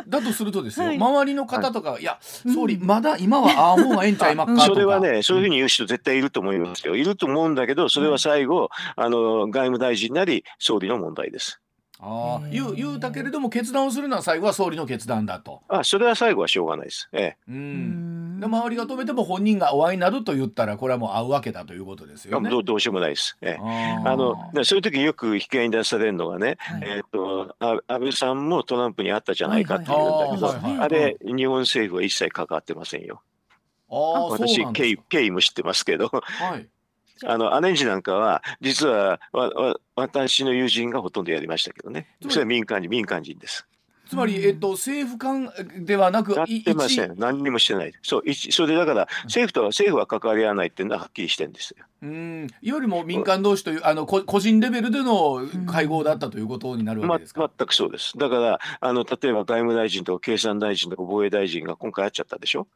[0.07, 4.65] だとするとですよ、はい、周りの方とか、はい、いや総理、まだ今はああ方がええんちゃいまっか？
[4.65, 6.95] それはねそういうふうに言う人絶対いると思いますよ。
[6.95, 11.59] いると思うんだけどそれは最後、あの外務大臣なり総理の問題です。
[12.05, 15.61] あ言う言うたけれども決断をするのは最後は総理の決断だと。
[15.69, 17.07] あそれは最後はしょうがないです。
[17.13, 22.49] ええ、うんで周りが止めても本人がお会いになると言ったらこれはもう会うわけだということですよね。
[22.49, 23.37] どどうしようもないです。
[23.41, 33.21] ええ、あのそういう時によく引き合いに出されるのがね、はい、えーと、と安倍さんもトランプに会ったじゃないかっていうんだけど、あれ日本政府は一切関わってませんよ。
[33.89, 36.67] あ私経緯経緯も知ってますけど、はい、
[37.25, 42.07] あのアレンジなんかは実はわわ私の友人がほとんどやりましたけどね。
[42.27, 43.67] それは民間人民間人です。
[44.07, 47.15] つまり、えっと、政府間ではなく、やってません。
[47.17, 47.93] 何にもしてない。
[48.01, 51.85] そう、一、それだから、政府とは、政府は関わり合わないっていうのははっきりしてるんですよ。
[52.01, 57.41] うん、よりも民間同士という、あの、個人レベルでの会合だったということになるわけですか？
[57.41, 58.17] ま、全くそうです。
[58.17, 62.67] だから、あの、例えば外務大臣とか経産大臣とか防衛大臣が今回会っちゃったでしょ？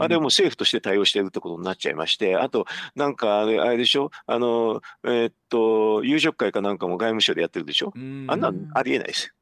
[0.00, 2.66] あれも政府として対応しているってことになっちゃいまして、あと、
[2.96, 4.10] なんか、あれ、あれでしょ？
[4.26, 7.92] あの、えー、っと、夕食会かなんかも外務省でやってるでしょ？
[7.94, 9.32] あんなありえないです。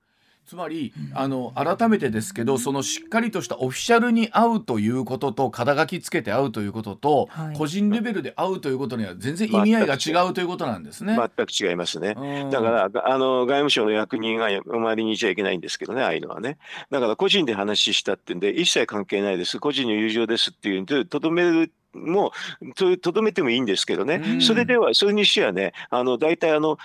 [0.51, 11.17] つまり、あの改めてですけどそのしっかりとしたオフィシャルに会うということと肩書きつけて会うということと、はい、個人レベルで会うということには全然意味合いが違うということなんですね。
[11.17, 12.17] 全く違いますね。
[12.51, 16.59] だからあの外務省の役人が周りにいちゃいけないんですけどねああいうのはね。
[16.91, 19.61] だから個人で話したってんで一切関係ないです。
[19.61, 26.79] 個人の友情ですっていうんでとどめるもうとどめてもいいんですけどね、それではそれにしてはねあの大体あの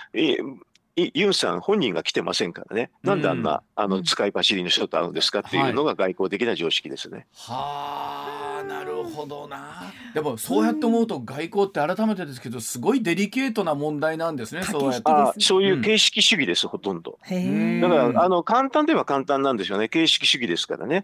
[0.96, 7.26] ユンさん本人が来てませんからね、なんであんな、あの使い走りの人と会うんですかっていうのが外交的な常識ですね。
[7.34, 9.92] はあ、なるほどな。
[10.14, 14.62] でもそうやって思うと外交って改めてですけどすごいデリケートな問題なんですね。
[14.62, 17.18] そうやってあそういう形式主義です、うん、ほとんど。
[17.28, 19.88] だからあの簡単では簡単なんですよね。
[19.88, 21.02] 形式主義ですからね。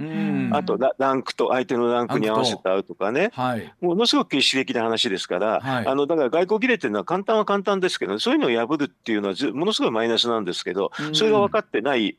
[0.52, 3.30] あとランクと相手のランクに合わせて会うとかね。
[3.34, 12.16] はい、ものすごく形式的な話ですから、はい、あのだから外交儀礼っていうのは簡単は簡単ですけど、そういうのを破るっていうのはものすごいマイナスなんですけど、それが分かってない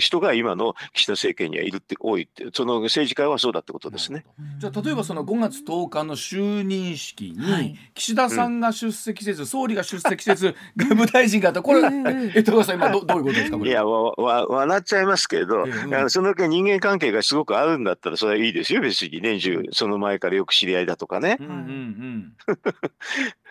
[0.00, 4.24] 人が今の岸田政権にはいるって多いってその政治家はそうだってことですね。
[4.58, 11.80] じゃあ例えばその5月10日の就任式に岸田さんが出席せず、うん、総理が出席せず 外務大臣がこれ、
[12.34, 18.80] え高橋さん今どどういうことですかいやわわ笑っちゃいますけど、えーうん、その人間関係がすごくあるんだったらそれはいいですよ。
[18.80, 21.38] 別に年中その前からよく知り合いだとかね。
[21.40, 22.32] うんうんうん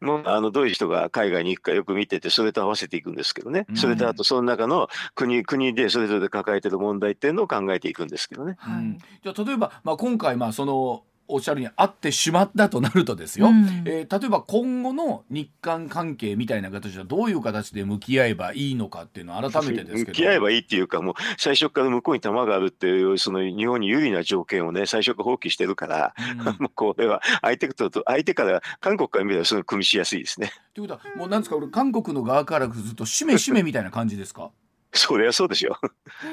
[0.00, 8.56] もうあのどういう人が海外に行くかよく見ててそれと合わせていくんですけどね、それとあとその中の国国でそれぞれ抱えてる問題っていうのを考えていくんですけどね。
[8.58, 30.52] はい、じゃあ例えば、まあ、今回まあそのおっしゃるにあってしまったとなるとですよ、うん、えー、例えば今後の日韓関係みたいな形はどういう形で向き合えばいいのかっていうのを改めてですけど向き合えばいいっていうかもう最初から向こうに弾があるっていうその日本に有利な条件をね最初から放棄してるから、うん、 もうこれは相手と相手から韓国から見ればその組みしやすいですね。
[30.74, 34.50] ということはもうなんですか俺韓国の側からずっとしめしめみたいな感じですか？
[34.94, 35.76] そりゃそうでしょ。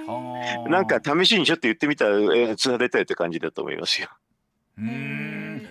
[0.70, 4.10] なんか試しにちょっと言ってみたら、えー、つなれたいって感じだと思いますよ。
[4.82, 5.62] うん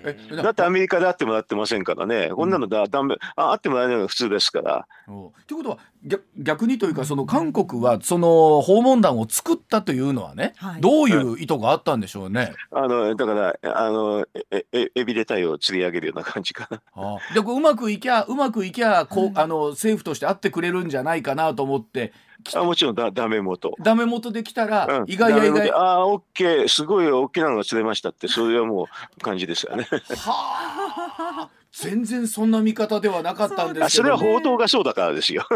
[0.43, 4.87] だってアメリカで会ってもらってませんからね、こんなのだ、だめ、あ、会ってもらえないのが普通ですから。
[5.07, 12.53] ということは逆、逆にというか、その韓国はその訪問団を作ったというのはね、はい、どういう意図があったんでしょうね？
[12.71, 16.81] あのだから、あのええエビで鯛を釣り上げるような感じかな。
[16.95, 22.13] あでうまくいきゃ、うまくいきゃこう、あの政府として会ってくれるんじゃないかなと思って。
[22.55, 23.75] あもちろんだダメ元。
[23.81, 25.71] ダメ元できたら、うん、意外や意外。
[25.73, 26.69] ああオッケー。
[26.69, 29.87] すごい大きなのが釣れましたってそれはもう感じですよね。
[30.17, 31.51] はあ。
[31.73, 35.47] 全然そんな見方ではなかったんですけど、ね、それは報道がそうだからですよ。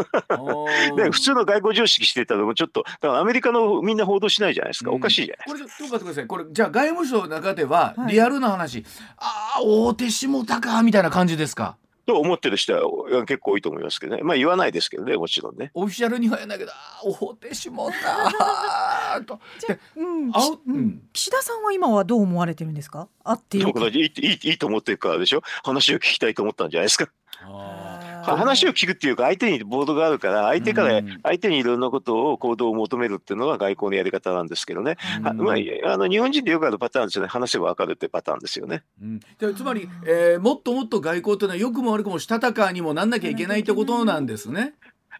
[0.95, 5.67] で普通の外交常識してたのもちょっとだからアメリカのみんな報道しないじゃないですか、うん、おかしいじゃないですか。
[5.67, 6.27] これちょっと待ってください。
[6.27, 8.85] これじゃあ外務省の中ではリアルな話、はい、
[9.17, 11.75] ああ大手下田かみたいな感じですか？
[12.05, 14.21] と思ってる人は結構多いと思いますけどね。
[14.23, 15.71] まあ言わないですけどね、もちろんね。
[15.73, 16.71] オフィシャルには言えないけど、
[17.03, 19.39] おてしもたと。
[19.97, 20.31] うん、
[20.67, 23.07] うん、岸田さんは今はどう思われてるんですか？
[23.23, 25.41] あってよいいいいいいと思ってるからでしょ？
[25.63, 27.09] 話を聞きたいと思ったんじゃないですか。
[27.41, 27.74] あ
[28.25, 38.83] 話を聞くっていうか相手にボードがあるから相手から相手にいろんなことを行動を求めるっていうのが外交のやり方なんですけどね、まあ、あの日本人でよくあるパターンですよね話せば分かるってパターンですよね。
[39.01, 39.19] うん、
[39.55, 44.73] つまり、えー、もっともっと外交というのはよくも悪くもしたたかにもなんなきゃいけないってことなんですね。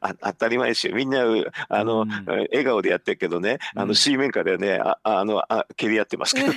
[0.05, 0.95] あ当たり前ですよ。
[0.95, 1.23] みんな
[1.69, 3.59] あの、うん、笑顔でやってるけどね。
[3.75, 6.49] あの水面下でねああのあ蹴り合ってますけど。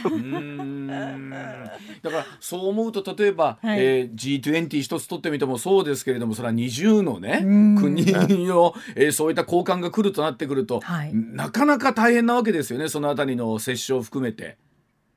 [2.03, 7.41] だからそう思うと例えば、はい、えー、G20 一つ取ってみてもそうですけれどもそれは20のね
[7.79, 8.05] 国
[8.47, 12.89] の、えー、そういった交換が来るとなってくると、はい、なかなか大変なわけですよね。
[12.89, 14.57] そのあたりの折衝を含めて。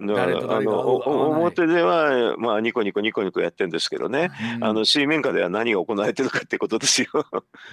[0.01, 7.07] 表では、まあ、ニコニコニコニコやってるんですけどね、あの水面下では何が行われてるかってことですよ。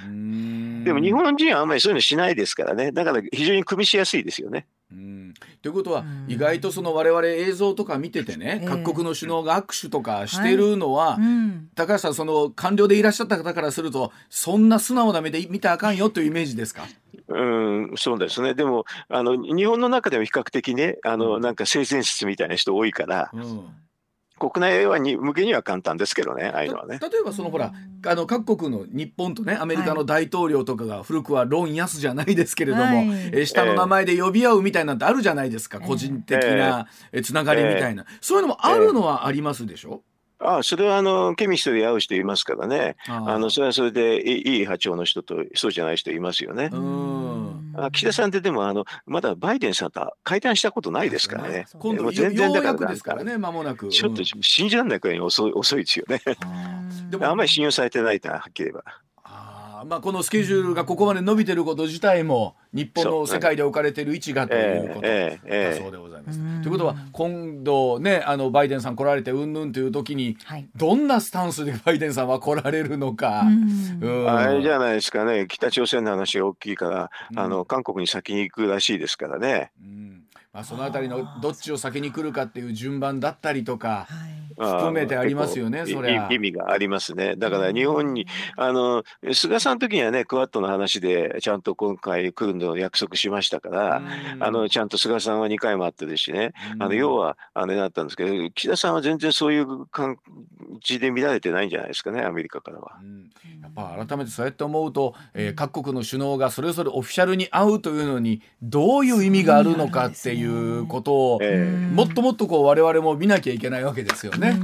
[0.03, 2.93] でも日本人はあんまりそういうのしないですからね。
[2.93, 4.67] だから非常に組みしやすいですよね。
[4.91, 5.35] うん。
[5.63, 11.19] ということは意外とその我々映像とか見ててね、各国の首脳が握手とかしてるのは、
[11.75, 16.87] 高橋さんその官僚でいらっしゃった方からするとそんな素直な目で見たらあかんよというイメージですか？
[17.29, 18.55] うん、そうですね。
[18.55, 23.69] でも、あの、日本の中でも比較的ね、あの、なんか性善説みたいな人多いから、うん、
[24.39, 26.99] 国内はに向けには簡単ですけどね、ああいうのはね。
[27.01, 27.73] 例えばそのほら、
[28.07, 36.87] あの各国の日本とね、アメリカの大統領とかが古くはロン・ヤスじゃないですけれども、はい、え下の名前で呼び合うみたいなんてあるじゃないですか、えー、個人的な
[37.23, 40.03] つながりみたいな、えー、そういうのもあるのはありますでしょ、
[40.41, 46.71] ああそれはあのケミストで会う人いますからねあのそれはそれでいい波長の人とそうじゃない人いますよね。
[47.75, 51.67] あ岸田さんってでもあのまだバイデンさんと会談したことないですからね。
[51.79, 53.89] 今度全然だからですからね間もなく。
[53.89, 56.21] ちょっと信じられないくらいに遅い遅いですよね。
[57.11, 58.85] でもあんまり信用されてないとはっきり言えば。
[59.85, 65.09] まあ、このスケジュールがここまで伸びてること自体も日本の世界で置かれている位置がということだ
[65.75, 66.63] そうでございます。
[66.63, 70.37] ということは今度ねあのバイデンさん来られてうんぬんという時に、
[70.77, 73.43] どんなスタンスでバイデンさんは来られるのか。
[73.43, 75.47] あれじゃないですかね。
[75.49, 79.71] 北朝鮮の話が大きいから、あの韓国に先に行くらしいですからね。
[79.83, 80.18] うん
[80.53, 84.07] まあ、そのあたりのどっちを先に来るかっていう順番だったりとか、
[84.59, 87.37] 含めてありますよね、それ意味がありますね。
[87.37, 94.03] だから日本に、あの、菅さんの時にはね、クワッドの話で、ちゃんと今回来るのを約束しましたから、
[94.41, 100.19] あの、ちゃんと菅さんは2回もあってですしね、あの、要は、あれだったんですけど、岸田さんは全然そういう感
[100.83, 102.99] じで見られてないんじゃないですかね、アメリカからは。
[103.63, 111.41] やっぱ改めてそうやって思うと、えー、各国の首脳がそれぞれオフィシャルに会うというのに、どういう意味があるのかっていうことを、
[111.93, 114.59] もっともっとこう我々も見なきゃいけないわけですよね。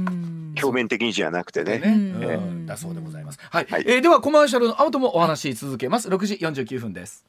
[0.61, 1.79] 表面的にじゃなくてね。
[1.79, 3.39] ねだそうでございます。
[3.41, 3.67] はい。
[3.69, 6.09] はい、えー、ではコマーシャルの後もお話し続けます。
[6.09, 7.25] 6時49分です。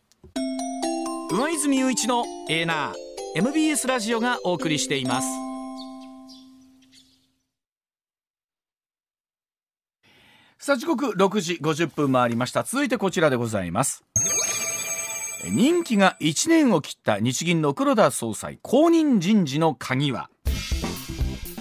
[1.28, 5.28] 上泉雄一のエーナー MBS ラジオがお送りしています
[10.59, 14.05] さあ時刻6時50分回りました続いてこちらでございます
[15.51, 20.30] 任期が1年を切った日銀の黒田総裁後任人事の鍵は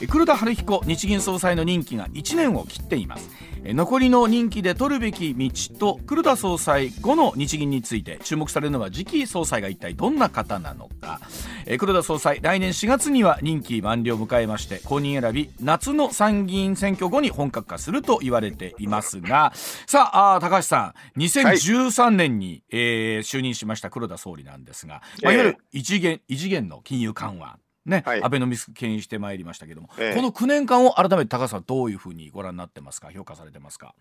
[0.09, 3.29] 黒田晴彦日銀総裁の任期が1年を切っています。
[3.63, 11.19] 残りの任期で取るべき道と黒田総裁後の日銀について注目されるのは次期総裁が一体どんな方なのか。
[11.79, 19.51] 黒田総裁来年4月には任期満了を迎えまして後任選び夏の参議院選挙後に本格化すると言われていますが
[19.87, 33.11] さあ高橋さん2013年に、はい、えー、就任しました黒田総理なんですが、まあ、いわゆる異次元異次元の金融緩和ね、はい、アベノミス牽引してまいりましたけども、ええ、この9年間を改めて高橋さんどういうふうにご覧になってますか？
[33.11, 33.93] 評価されてますか？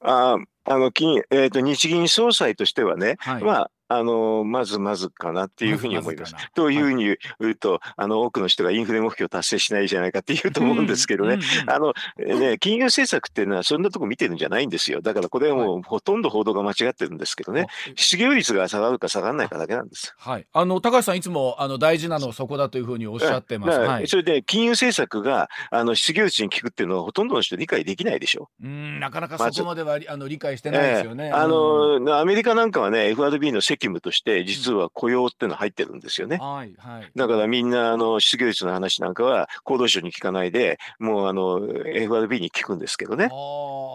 [0.00, 6.34] ああの金、えーと、日銀総裁としてはね、はい、まああのまずまずかなっていうふうに思います。
[6.54, 15.00] というふうに言うと、はい、あの多くの人がインフレ目標達成しないじゃないかって言うと思うんですけどね、あのね金融政策っていうのはそんなとこ見てるんじゃないんですよ。
[15.00, 17.66] だからこれはもうほとんど報道が間違ってるんですけどね、
[17.96, 20.14] 失業率が下がるか下がらないかだけなんです。
[20.18, 20.46] はい。
[20.52, 23.78] あの高橋さんいつもあの大事なのそこだというふうにおっしゃってます。
[23.78, 28.50] はい、それで金融政策があの失業率に効くっていうのはほとんどの人理解できないでしょ。
[28.62, 31.28] うん、なかなかそこまでは、あの理解してないですよね。
[31.28, 36.38] えー、あのアメリカなんかはね FRB の責務として実は雇用っていうの入ってるんですよね。
[36.38, 43.26] はいはい、だからみんなあの失業率の話なんかは厚労省に聞かないでもうあの FRB に聞くんですけどね。
[43.26, 43.28] あ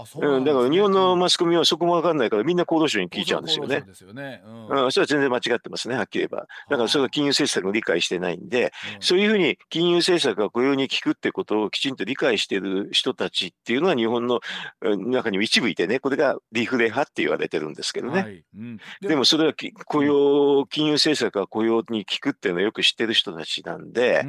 [0.05, 3.83] そううん、だから日本のマスコミはそこも分かんないからみんな厚労省に聞いちゃうんですよね。
[3.93, 6.47] そねうん、それは全然間違ってますねはっきり言えば。
[6.69, 14.39] だからそれは金融政策を理解してないんで、うん、そういうふうに金融政策が雇用に効くってことをきちんと理解している人たちっていうのは日本の
[14.81, 18.21] 中にも一部いてねこれがリフレ派って言われてるんですけどね。
[18.21, 19.53] はいうん、でもそれは
[19.85, 24.21] 雇用金融政策が雇用に効くっていうのをよく知ってる人たちなんで、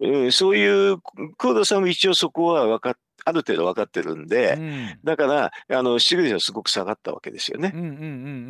[0.00, 0.98] うん、そういう
[1.38, 7.72] 黒田さんも一応そこは分かって、ある程度分かってるんで、うん、だからあの失業率はすごく下がったわけですよね。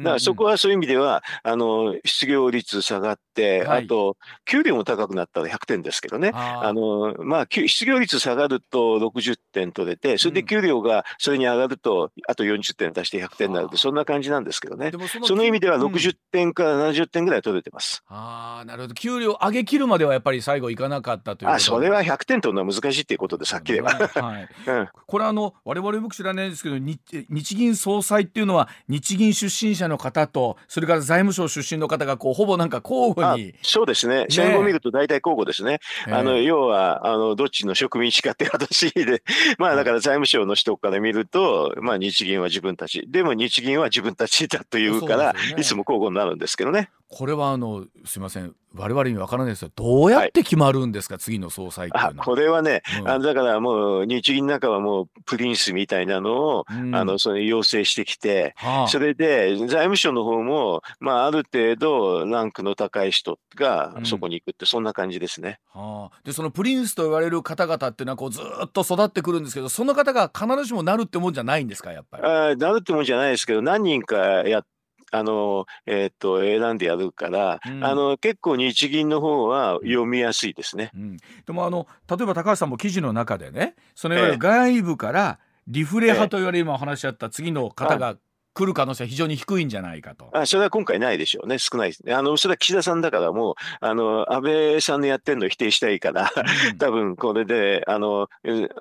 [0.03, 6.31] だからそこはそういう意味ではあの失業率下がって、はい、あと給料も高くなったら100点ですけどね。
[6.35, 14.93] あの、まあ、失業率下がると60点取れてそれで給料がそれに上がるとあと40点足して100点になるとそんな感じなんですけどね。
[15.25, 18.05] その意味では60点から70点ぐらい取れてます。
[18.09, 18.95] あなるほど。
[18.95, 23.91] 給料上げ切るまではやっぱり最後いかなかったというあそれは100点取るのは難しいっていうことでさっきでは。
[23.91, 24.66] はい
[25.07, 34.27] これあの我々僕知らないんですけど日銀総裁っていうのは日銀出身者の方とそれから財務省出身の方がこうほぼなんか交互にそうですね。
[34.29, 39.23] 戦後見ると大体交互ですね、あの要はあのどっちの植民地かって話で
[39.59, 43.05] まあだから財務省の人から見ると、まあ、日銀は自分たち。
[43.09, 46.91] でも日銀は自分たちだというから、ね、いつも交互になるんですけどね。
[47.09, 48.55] これはあのすみません。
[48.79, 52.25] 我々にわからないですよどうやって決まるんですか、はい、次の総裁っていうのは。
[52.27, 65.59] これはね、うん、あだからもう日銀の中はもうプリンスみたいなのを、うん、あのその要請してきて、はあ、それで財務省の方も、まあ、ある程度ランクの高い人がそこに行くって、うん、そんな感じですね。
[65.73, 72.25] はあ、でそのプリンスと言われる方々っていうのはこうずっと育ってくるんですけどその方が必ずしもなるってもんじゃないんですかやっぱり？
[72.25, 74.67] あなるってもんじゃないですけど何人かやっ
[75.13, 80.91] あの、えー、っと、選んでやるから、うん、あの、結構日銀の方は読みやすいですね。
[80.95, 85.39] うん、でも、あの、例えば高橋さんも記事の中でね、そのいわゆる外部から
[85.69, 88.17] リフレ派と言われ今お話しあった次の方が
[88.57, 90.31] 来る可能性は非常に低いんじゃないかと。
[90.33, 92.15] あそれは今回ないでしょうね、少ないですね。
[92.15, 96.33] あのそれは岸田さんだからもう、あの安倍さんのやってるのを否定したいから、
[96.71, 98.29] うん、多分これであの、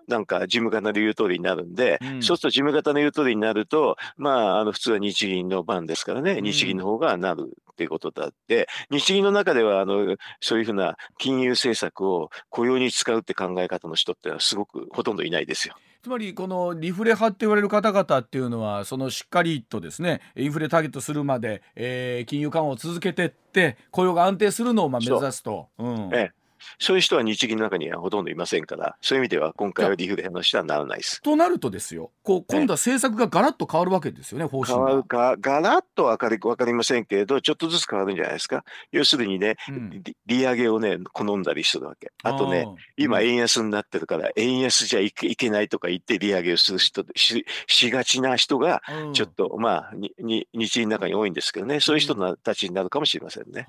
[0.07, 15.75] なんか事務方の言う通りになるんで、うん、そうすると事務方の言う通りになると、まあ、あの普通は日銀の番ですからね、日銀の方がなるっていうことだって、日銀の中ではあのそういうふうな金融政策を雇用に使うって考え方の人ってのはすごくほとんどいないですよ。
[16.05, 25.67] つまりこのリフレ派って言われる方々っていうのはそのしっかりとですねインフレターゲットするまで、えー、金融緩和を続けてって雇用が安定するのをまあ目指すと。
[25.79, 26.31] うん、ええ
[26.79, 31.21] そういう人は日銀の中にはほとんどいませんから、そういう意味では今回はリフレの人はならないです。
[31.21, 38.65] となるとですよ、こう今度は政策がガラッと変わるわけですよね、方針変わるか、ガラッと分かり分かりませんけれど、ちょっとずつ変わるんじゃないですか。
[38.91, 42.11] 要するにね、うん、利上げをね、好んだりするわけ。
[42.23, 42.67] あとね、
[42.97, 48.81] 今、円安になってるから、円安じゃいけいけないとか言って利上げをする人ししがちな人が、
[49.13, 53.67] ちょっと、うん、まあにに、日銀の中に多いんですけどね、そういう人たちになるかもしれませんね。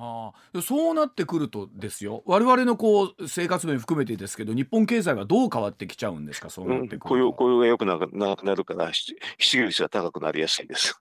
[0.54, 6.48] うん、そうなってくるとですよ、我々のこう生活面含めてですけど日本経済はどう変わってきちゃうんですか？
[6.48, 10.98] そうなってくると、うん、雇用雇用が良くなくなるから失業率が高くなりやすいです。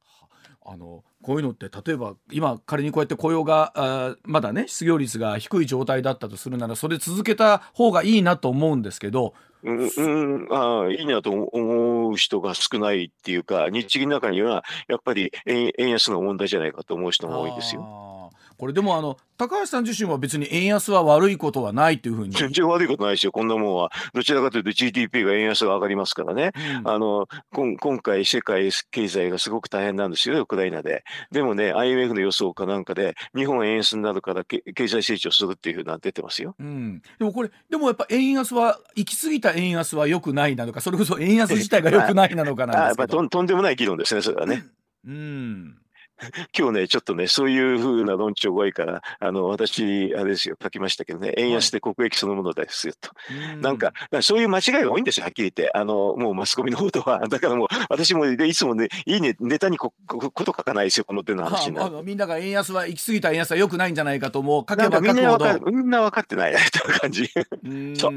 [0.68, 9.36] あのこういうのって例えば今仮にこうやって雇用があまだね失業率が低い状態だったとするならそれ続けた方がいいなと思うんですけど
[9.66, 18.32] うん、うん、あいいなと思う人が少ないっていうか、日銀の中にはやっぱり円円安の問題じゃないかと思う人も多いですよ。
[18.58, 22.34] これでもあの高橋さん自身は別に円安は悪いことはないというふうに。
[22.34, 23.32] 全然悪いことないですよ。
[23.32, 23.92] こんなもんは。
[24.14, 31.04] どちらかというと GDP が円安が上がりますからね、うん、あの今回世界経済がすごく大変なんですよウクライナで。
[31.32, 43.28] でもね IMF の予想かなんかで日本円安になるから経済成長するっていうふうな出てますよ、うん、でもこれでもやっぱ円安は行き過ぎた円安は良くないなのかそれこそ円安自体が良くないなのかなんですけど。
[43.28, 44.64] とんでもない議論ですねそれはね。
[45.06, 45.78] うん
[46.58, 53.10] 今日ね、ちょっとね、そういうふうな論調が多いから、あの、私、あれですよ、書きましたけどね、円安で国益そのものですよと。
[53.10, 55.72] はい、なんか、そういう間違いが多いんですよ、はっきり言って。
[55.76, 57.20] あの、もうマスコミのことは。
[57.30, 62.04] だからもう、私もいつもね、いいね、ネタにここと書かないですよ、この手の話になる。
[62.04, 65.72] みんなが円安は、行き過ぎた円安は良くないんじゃないかと、もう書けば書くほど。
[65.72, 67.30] みんな分かってないな、という感じ。
[68.00, 68.14] そう。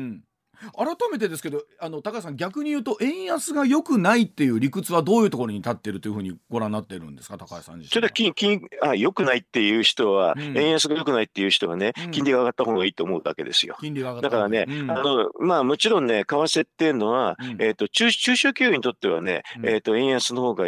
[0.76, 7.38] 改めてですけどあの高橋さん逆に言うと円安が良くないっていう理屈はどういうところに立ってるというふうにご覧になってるんですか？
[7.38, 13.76] 高橋さん自身それは金金あ良くないっていう人は、うん、円安が良くないっていう人はね、うん、金利が上がった方がいいと思うだけですよ。
[13.80, 20.66] 金利が上がだからね、うん、あのまあもちろんね為替っていうのは、えっ、ー、と中中小企業にとってはね、えっ、ー、と円安の方が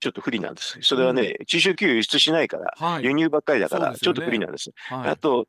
[0.00, 0.78] ちょっと不利なんです。
[0.82, 4.70] それはね、中小企業輸出しないから、はい、輸入ばっかりだから、ちょっと不利なんです。
[4.88, 5.46] はい、あと、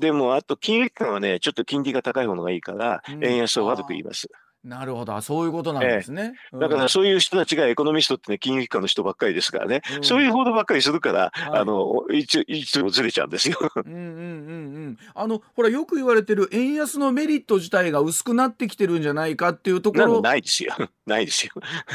[0.00, 4.28] でも、あと、金融機関はね、ちょっと金利が高い方がいいから、円安を悪く言います。
[4.62, 6.34] なるほど、そういうことなんですね。
[6.52, 13.56] ええ、だからそういう人たちがエコノミストってね、金融機関の人ばっかりですからね、うん、そういう報道ばっかりするから、はい、あの、いつ、いつもずれちゃうんですよ。
[13.74, 14.98] うんうんうんうん。
[15.14, 20.20] あの、ほら、よく言われてる円安のメリット自体が薄くなってきてるんじゃないかっていうところ。
[20.20, 20.74] ないですよ。
[21.06, 21.52] ないですよ。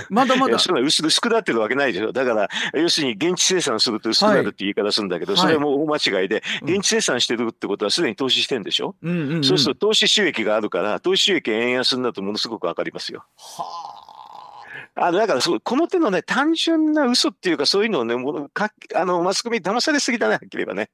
[0.09, 0.57] まだまだ。
[0.57, 2.11] そ薄薄くなってるわけないですよ。
[2.11, 13.26] だから、要するに現地生産すると薄くなるって言い方するんだけど、はい、それも大間違いで、現地生産してるってことはすでに投資してんでしょ、うんうんうん、そうすると投資収益があるから、投資収益円安になるとものすごくわかりますよ。
[13.38, 14.06] はあ。
[14.95, 20.89] あだからそうこの手のね単純な嘘っていうかそういうのをねもうかあのマスコミ騙されすぎだねはっきり言えばね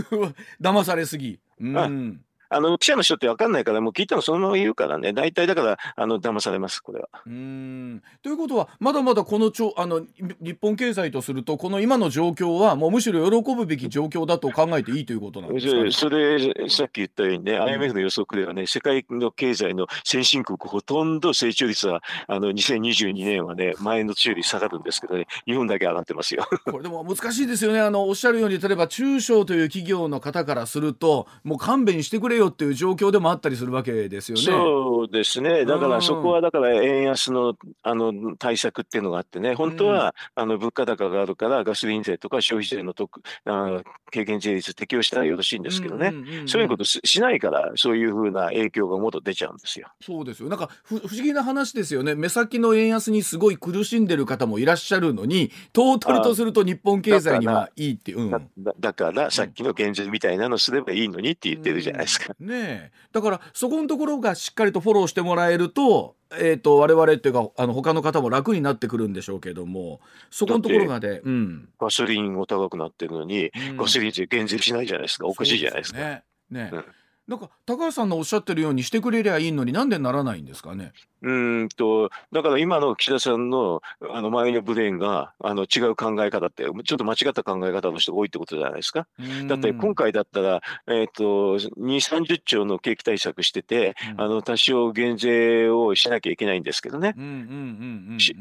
[0.60, 2.20] 騙されすぎうん、
[2.52, 7.08] あの記者の人って分かんないから、もう聞いてもそのまま言うからね、大体だから、あの騙されます、これは。
[7.26, 10.02] うんということは、まだまだこのちょあの
[10.40, 26.46] 日本経済とすると、この今の状況は、もうむしろ喜ぶべき状況だと考えていいということなんですか、ね、それ、さっき言ったようにね、IMF の予測ではね、世界の経済の先進国、ほとんど成長率は、あの2022年はね、前の年より下がるんですけどね、日本だけ上がってますよ。
[26.64, 34.42] これでも難しいですよね、あのおっしゃるように、例えば中小という企業の方からすると、もう勘弁してくれよっていう状況でもあったりするわけですよね。
[34.42, 35.64] そうですね。
[35.64, 43.82] だからそこはだから円安のあの対策っていうのがあってね、本当は、あの物価高があるからガソリン税とか消費税の特あ
[44.12, 46.12] 軽減税率適用したらよろしいんですけどね、
[46.46, 49.88] そういうことしないからそういうふうな影響がもっと出ちゃうんですよ。
[50.00, 50.48] そうですよ。
[50.48, 52.14] なんか不思議な話ですよね。
[52.14, 58.30] 目先の円安にすごい苦しんでる方もいらっしゃるのに、トータルとすると日本経済にはいいっていう。
[58.58, 62.31] だだからさっきの減税みたいなのすればいいのにって言ってるじゃないですか。
[62.40, 75.98] ねだからそこのところがしっかりとフォローしてもらえると,、えーと、我々っていうかあの他の方も楽になってくるんでしょうけどもそこのところまで、うん、ガソリンも高くなってるのに、うん、ガソリン税減税しないじゃないですかおかしいじゃないですか。
[75.98, 76.24] ね。
[76.50, 76.84] ね、うん。
[77.28, 80.92] なんか高橋さんのおっしゃってるようにしてくれりゃいいのになんでならないんですかね？
[81.22, 81.32] う
[81.64, 89.06] んとだから今の岸田さんのあの前のブレーンがあの違う考え方ってちょっと間違った考え方の人が多いってことじゃないですか。
[89.46, 97.14] だって今回だったら、えーと、2、30兆の景気対策してて、うん、あの多少減税をしなきゃいけないんですけどね、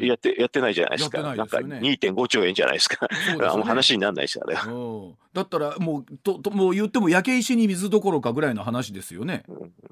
[0.07, 1.19] やってやってないじゃないですか。
[1.19, 3.07] すね、なんか2.5兆円じゃないですか。
[3.11, 4.57] すね、 あの話にならないですよ、あれ
[5.33, 9.43] だったらもうとともう言っても焼け石に水どころかぐらいの話ですよね。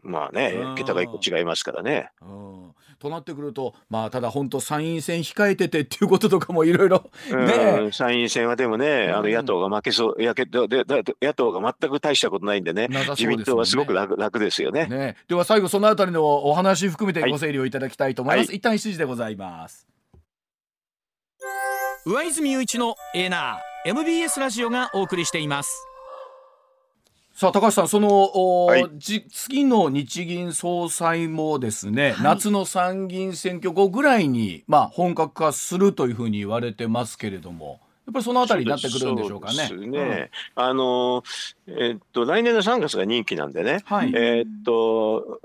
[0.02, 2.10] まあね、桁が一個違いますからね。
[3.00, 7.92] となってくると、まあただ本当参院選控えててっていうこととかもいろいろね。
[7.92, 10.58] 参院選はでもね、あの野党が負けそう、やけで
[11.22, 14.88] 野党が全く大したことないんでね、ね自民党はすごく楽楽ですよね。
[14.88, 18.48] ねでは最後そのあたりのお話含めてご整理をいただきたいと思います。
[18.48, 19.88] はい、一旦7時でございます。
[22.06, 25.89] 上泉雄一のエナー MBS ラジオがお送りしています。
[27.40, 37.80] さあ高橋さんその、はい、次の日銀総裁もですね、はい、夏の参議院選挙後ぐらいに、まあ、本格化するというふうに言われてますけれども。
[38.08, 39.70] やっぱりそのあたりになってくるんでしょうかね。
[39.70, 40.32] ね。
[40.58, 41.24] うん、あの
[41.68, 45.40] えー、っと来年の3月が任期なんでね、はい、えー、っと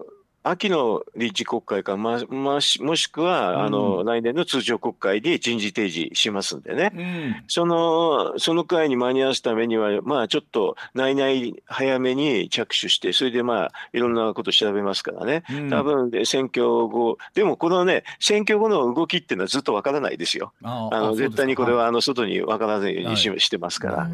[0.47, 20.53] 秋の臨時国会か、ままもしくは、あの来年の通常国会で人事提示しますんでね、うん、そのその会に間に合わすためには、まあ、ちょっと内々早めに着手して、それでまあいろんなこと調べますからね、うん、多分選挙後、でもこのね、選挙後の動きっていうのはずっとわからないですよ。
[20.63, 24.11] あの絶対にこれはあの外にわからないようにし,、してますから、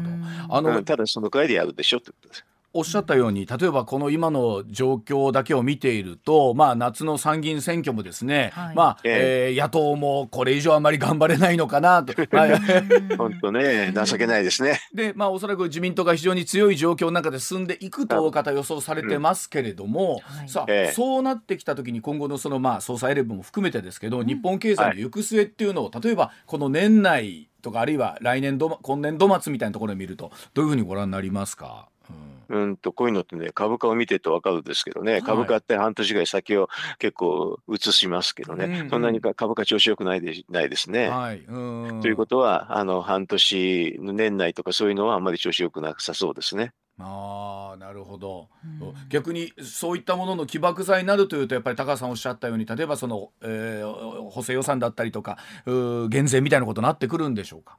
[0.49, 2.45] あのただその会でやるでしょってことです。
[2.73, 12.13] おっしゃったように例えばこの今の状況だけを見ていると、まあ、夏の参議院選挙もですね、はい、まあえー、野党もこれ以上あまり頑張れないのかなと。
[13.17, 14.79] 本当ね情けないですね。
[14.93, 31.87] でまあおそらく自民党が非常に強い状況の中で進んでいくと大方予想されてますけれども、うん、さあ、えー、そうなってきた時に今後のその、まあ、総裁レベルも含めてですけど、うん、日本経済の行く末っていうのを、例えばこの年内とかあるいは来年度今年度末みたいなところで見るとどういうふうにご覧になりますか？
[32.51, 41.07] うんとこういうのってね株価を見てると分かるんですけどね、はい、株価って半年ぐらい先を結構映しますけどね、うんうん、そんなに株価調子よくないでないですね。
[41.07, 41.39] はい、
[42.01, 46.73] ということはあの半年年内とかそういうのはあんまり調子よくなさそうですね。
[47.05, 55.37] あなるほど、うん、逆にそういったものの起爆剤になるというとやっぱり高橋さんおっしゃったように例えばその、えー、補正予算だったりとか
[56.09, 57.77] 減税みたいなことになってくるんでしょうか？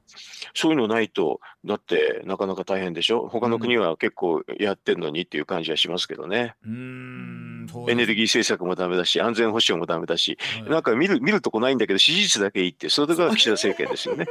[0.54, 3.28] そういうのないとだってなかなか大変でしょ？
[3.28, 6.54] 他の国は結構やってるのにっていう感じはしますけどね。
[6.64, 7.51] うん
[7.88, 14.26] エネルギー政策もダメだし安全保障もダメだし、はい、なんか見る見るとこないんだけど支持率だけいいってそれが岸田政権ですよね。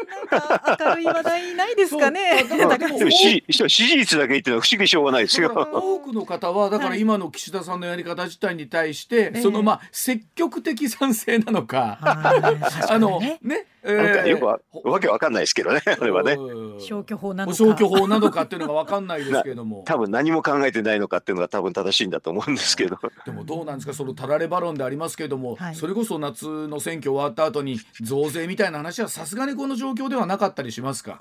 [0.80, 2.44] 明るい話題ないですかね。
[2.44, 5.52] でも支持率だけいいっていうのは不思議しょうがないですよ。
[5.72, 16.36] 多くの方はだから今の岸田さんのやり方自体に対して、はい、そのまあ積極的賛成なのか、あのねなんかよくわわけわかんないですけどね、 あれはね。
[16.80, 17.58] 消去法なのか。
[17.58, 19.84] 消去法なのかっていうのがわかんないですけれども。
[19.86, 23.00] 多分何も考えてないのかっていうのが多分正しいんだと思うんですけど。
[23.26, 31.20] でもどうなんですか、そのたられバロンでありますけれども、はい、それこそ夏の選挙終わった後に増税みたいな話はさすがにこの状況ではなかったりしますか？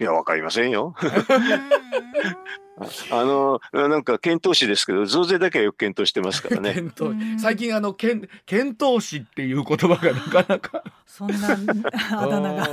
[0.00, 0.94] いや、わかりませんよ。
[3.10, 6.74] あのなんか検討士ですけど増税だけはよく検討してますからね。
[7.38, 11.50] 最近あの検検討士っていう言葉がなかなかそんな
[12.18, 12.68] あだ名が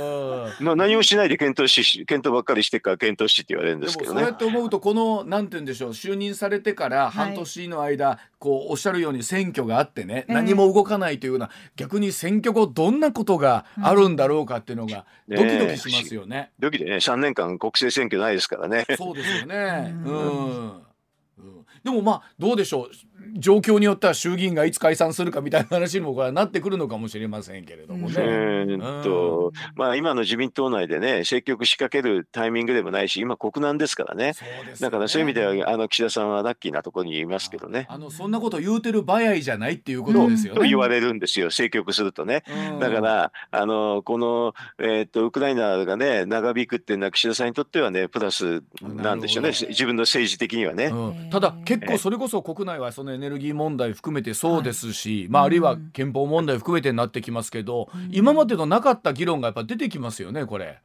[0.60, 4.20] な何もしないで検討し検討ばっかりしてから検討士って言われるんですけどね。
[4.20, 16.36] そうやって思うとこのなんて言うんでしょう就任されてから半年の間、はい、こうおっしゃるように選挙があってね、えー、何も動かないというような逆に選挙後どんなことがあるんだろうかっていうのがドキドキしますよね。
[16.36, 18.86] ねドキでね3年間国政選挙ないですからね。
[18.96, 19.91] そうですよね。
[20.00, 20.91] うん、
[21.38, 21.66] うん。
[21.82, 22.90] でもまあどうでしょう？
[23.38, 28.22] 状況によっては衆議院がいつ解散するかみたいな話にもこれなってくるのかもしれませんけれどもね。
[28.22, 29.02] うん。
[29.02, 34.34] とまあ、今の自民党内でね積極仕掛けるタイミングでもないし今国難ですからね、ね、
[34.80, 37.86] だからそういう意味ではあの岸田さんはラッキーなところにいますけどね。
[37.88, 40.60] あのそんなこと言うてる場合じゃないっていうことですよね。
[40.60, 42.42] と言われるんですよ積極するとね。
[42.80, 49.50] だからあのこの、えーと、ウクライナがね長引くっていうのは岸田さんにとってはねプラスなんでしょうね。
[49.50, 50.86] 自分の政治的にはね。
[50.86, 60.80] うん、ただ結構それこそ国内はそのエネルギー問題含めてそうですし、はい、まあ、あるいは憲法問題含めてになってきますけど、うん、今までのなかった議論がやっぱ出てきますよねこれ。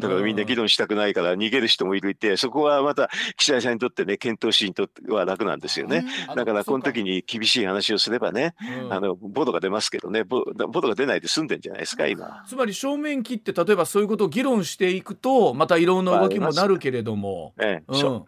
[0.00, 8.54] だからみんな議論したくないから逃げる人もいるいてそこはまた岸田さんにとってね検討しにとっては楽なんですよね、だからこの時に厳しい話をすればね、
[8.84, 12.44] うん、あのボードが出ますけどねボボードが出ないで済んでんじゃないですか今。
[12.46, 18.24] つまり正面切って例えばそういうことを議論していくとまたいろんな動きもなるけれども、ええ、うん、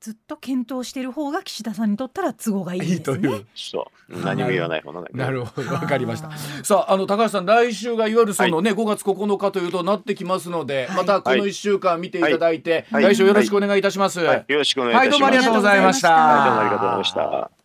[0.00, 3.28] ずっと検討している方が岸田さんにとったら都合がいいですね。
[3.28, 6.30] いいそう何も言わないものがなるほどわかりました。
[6.64, 14.20] さああの高橋さん来週がいわゆるそのね、はい、5月9日というとなってきますので、はい、またこの1週間見ていただいて、はい、来週よろしくお願いいたします。
[14.20, 15.04] よろしくお願いいたします。
[15.04, 16.10] はいどうもありがとうございました。
[16.10, 17.57] はいどうもありがとうございました。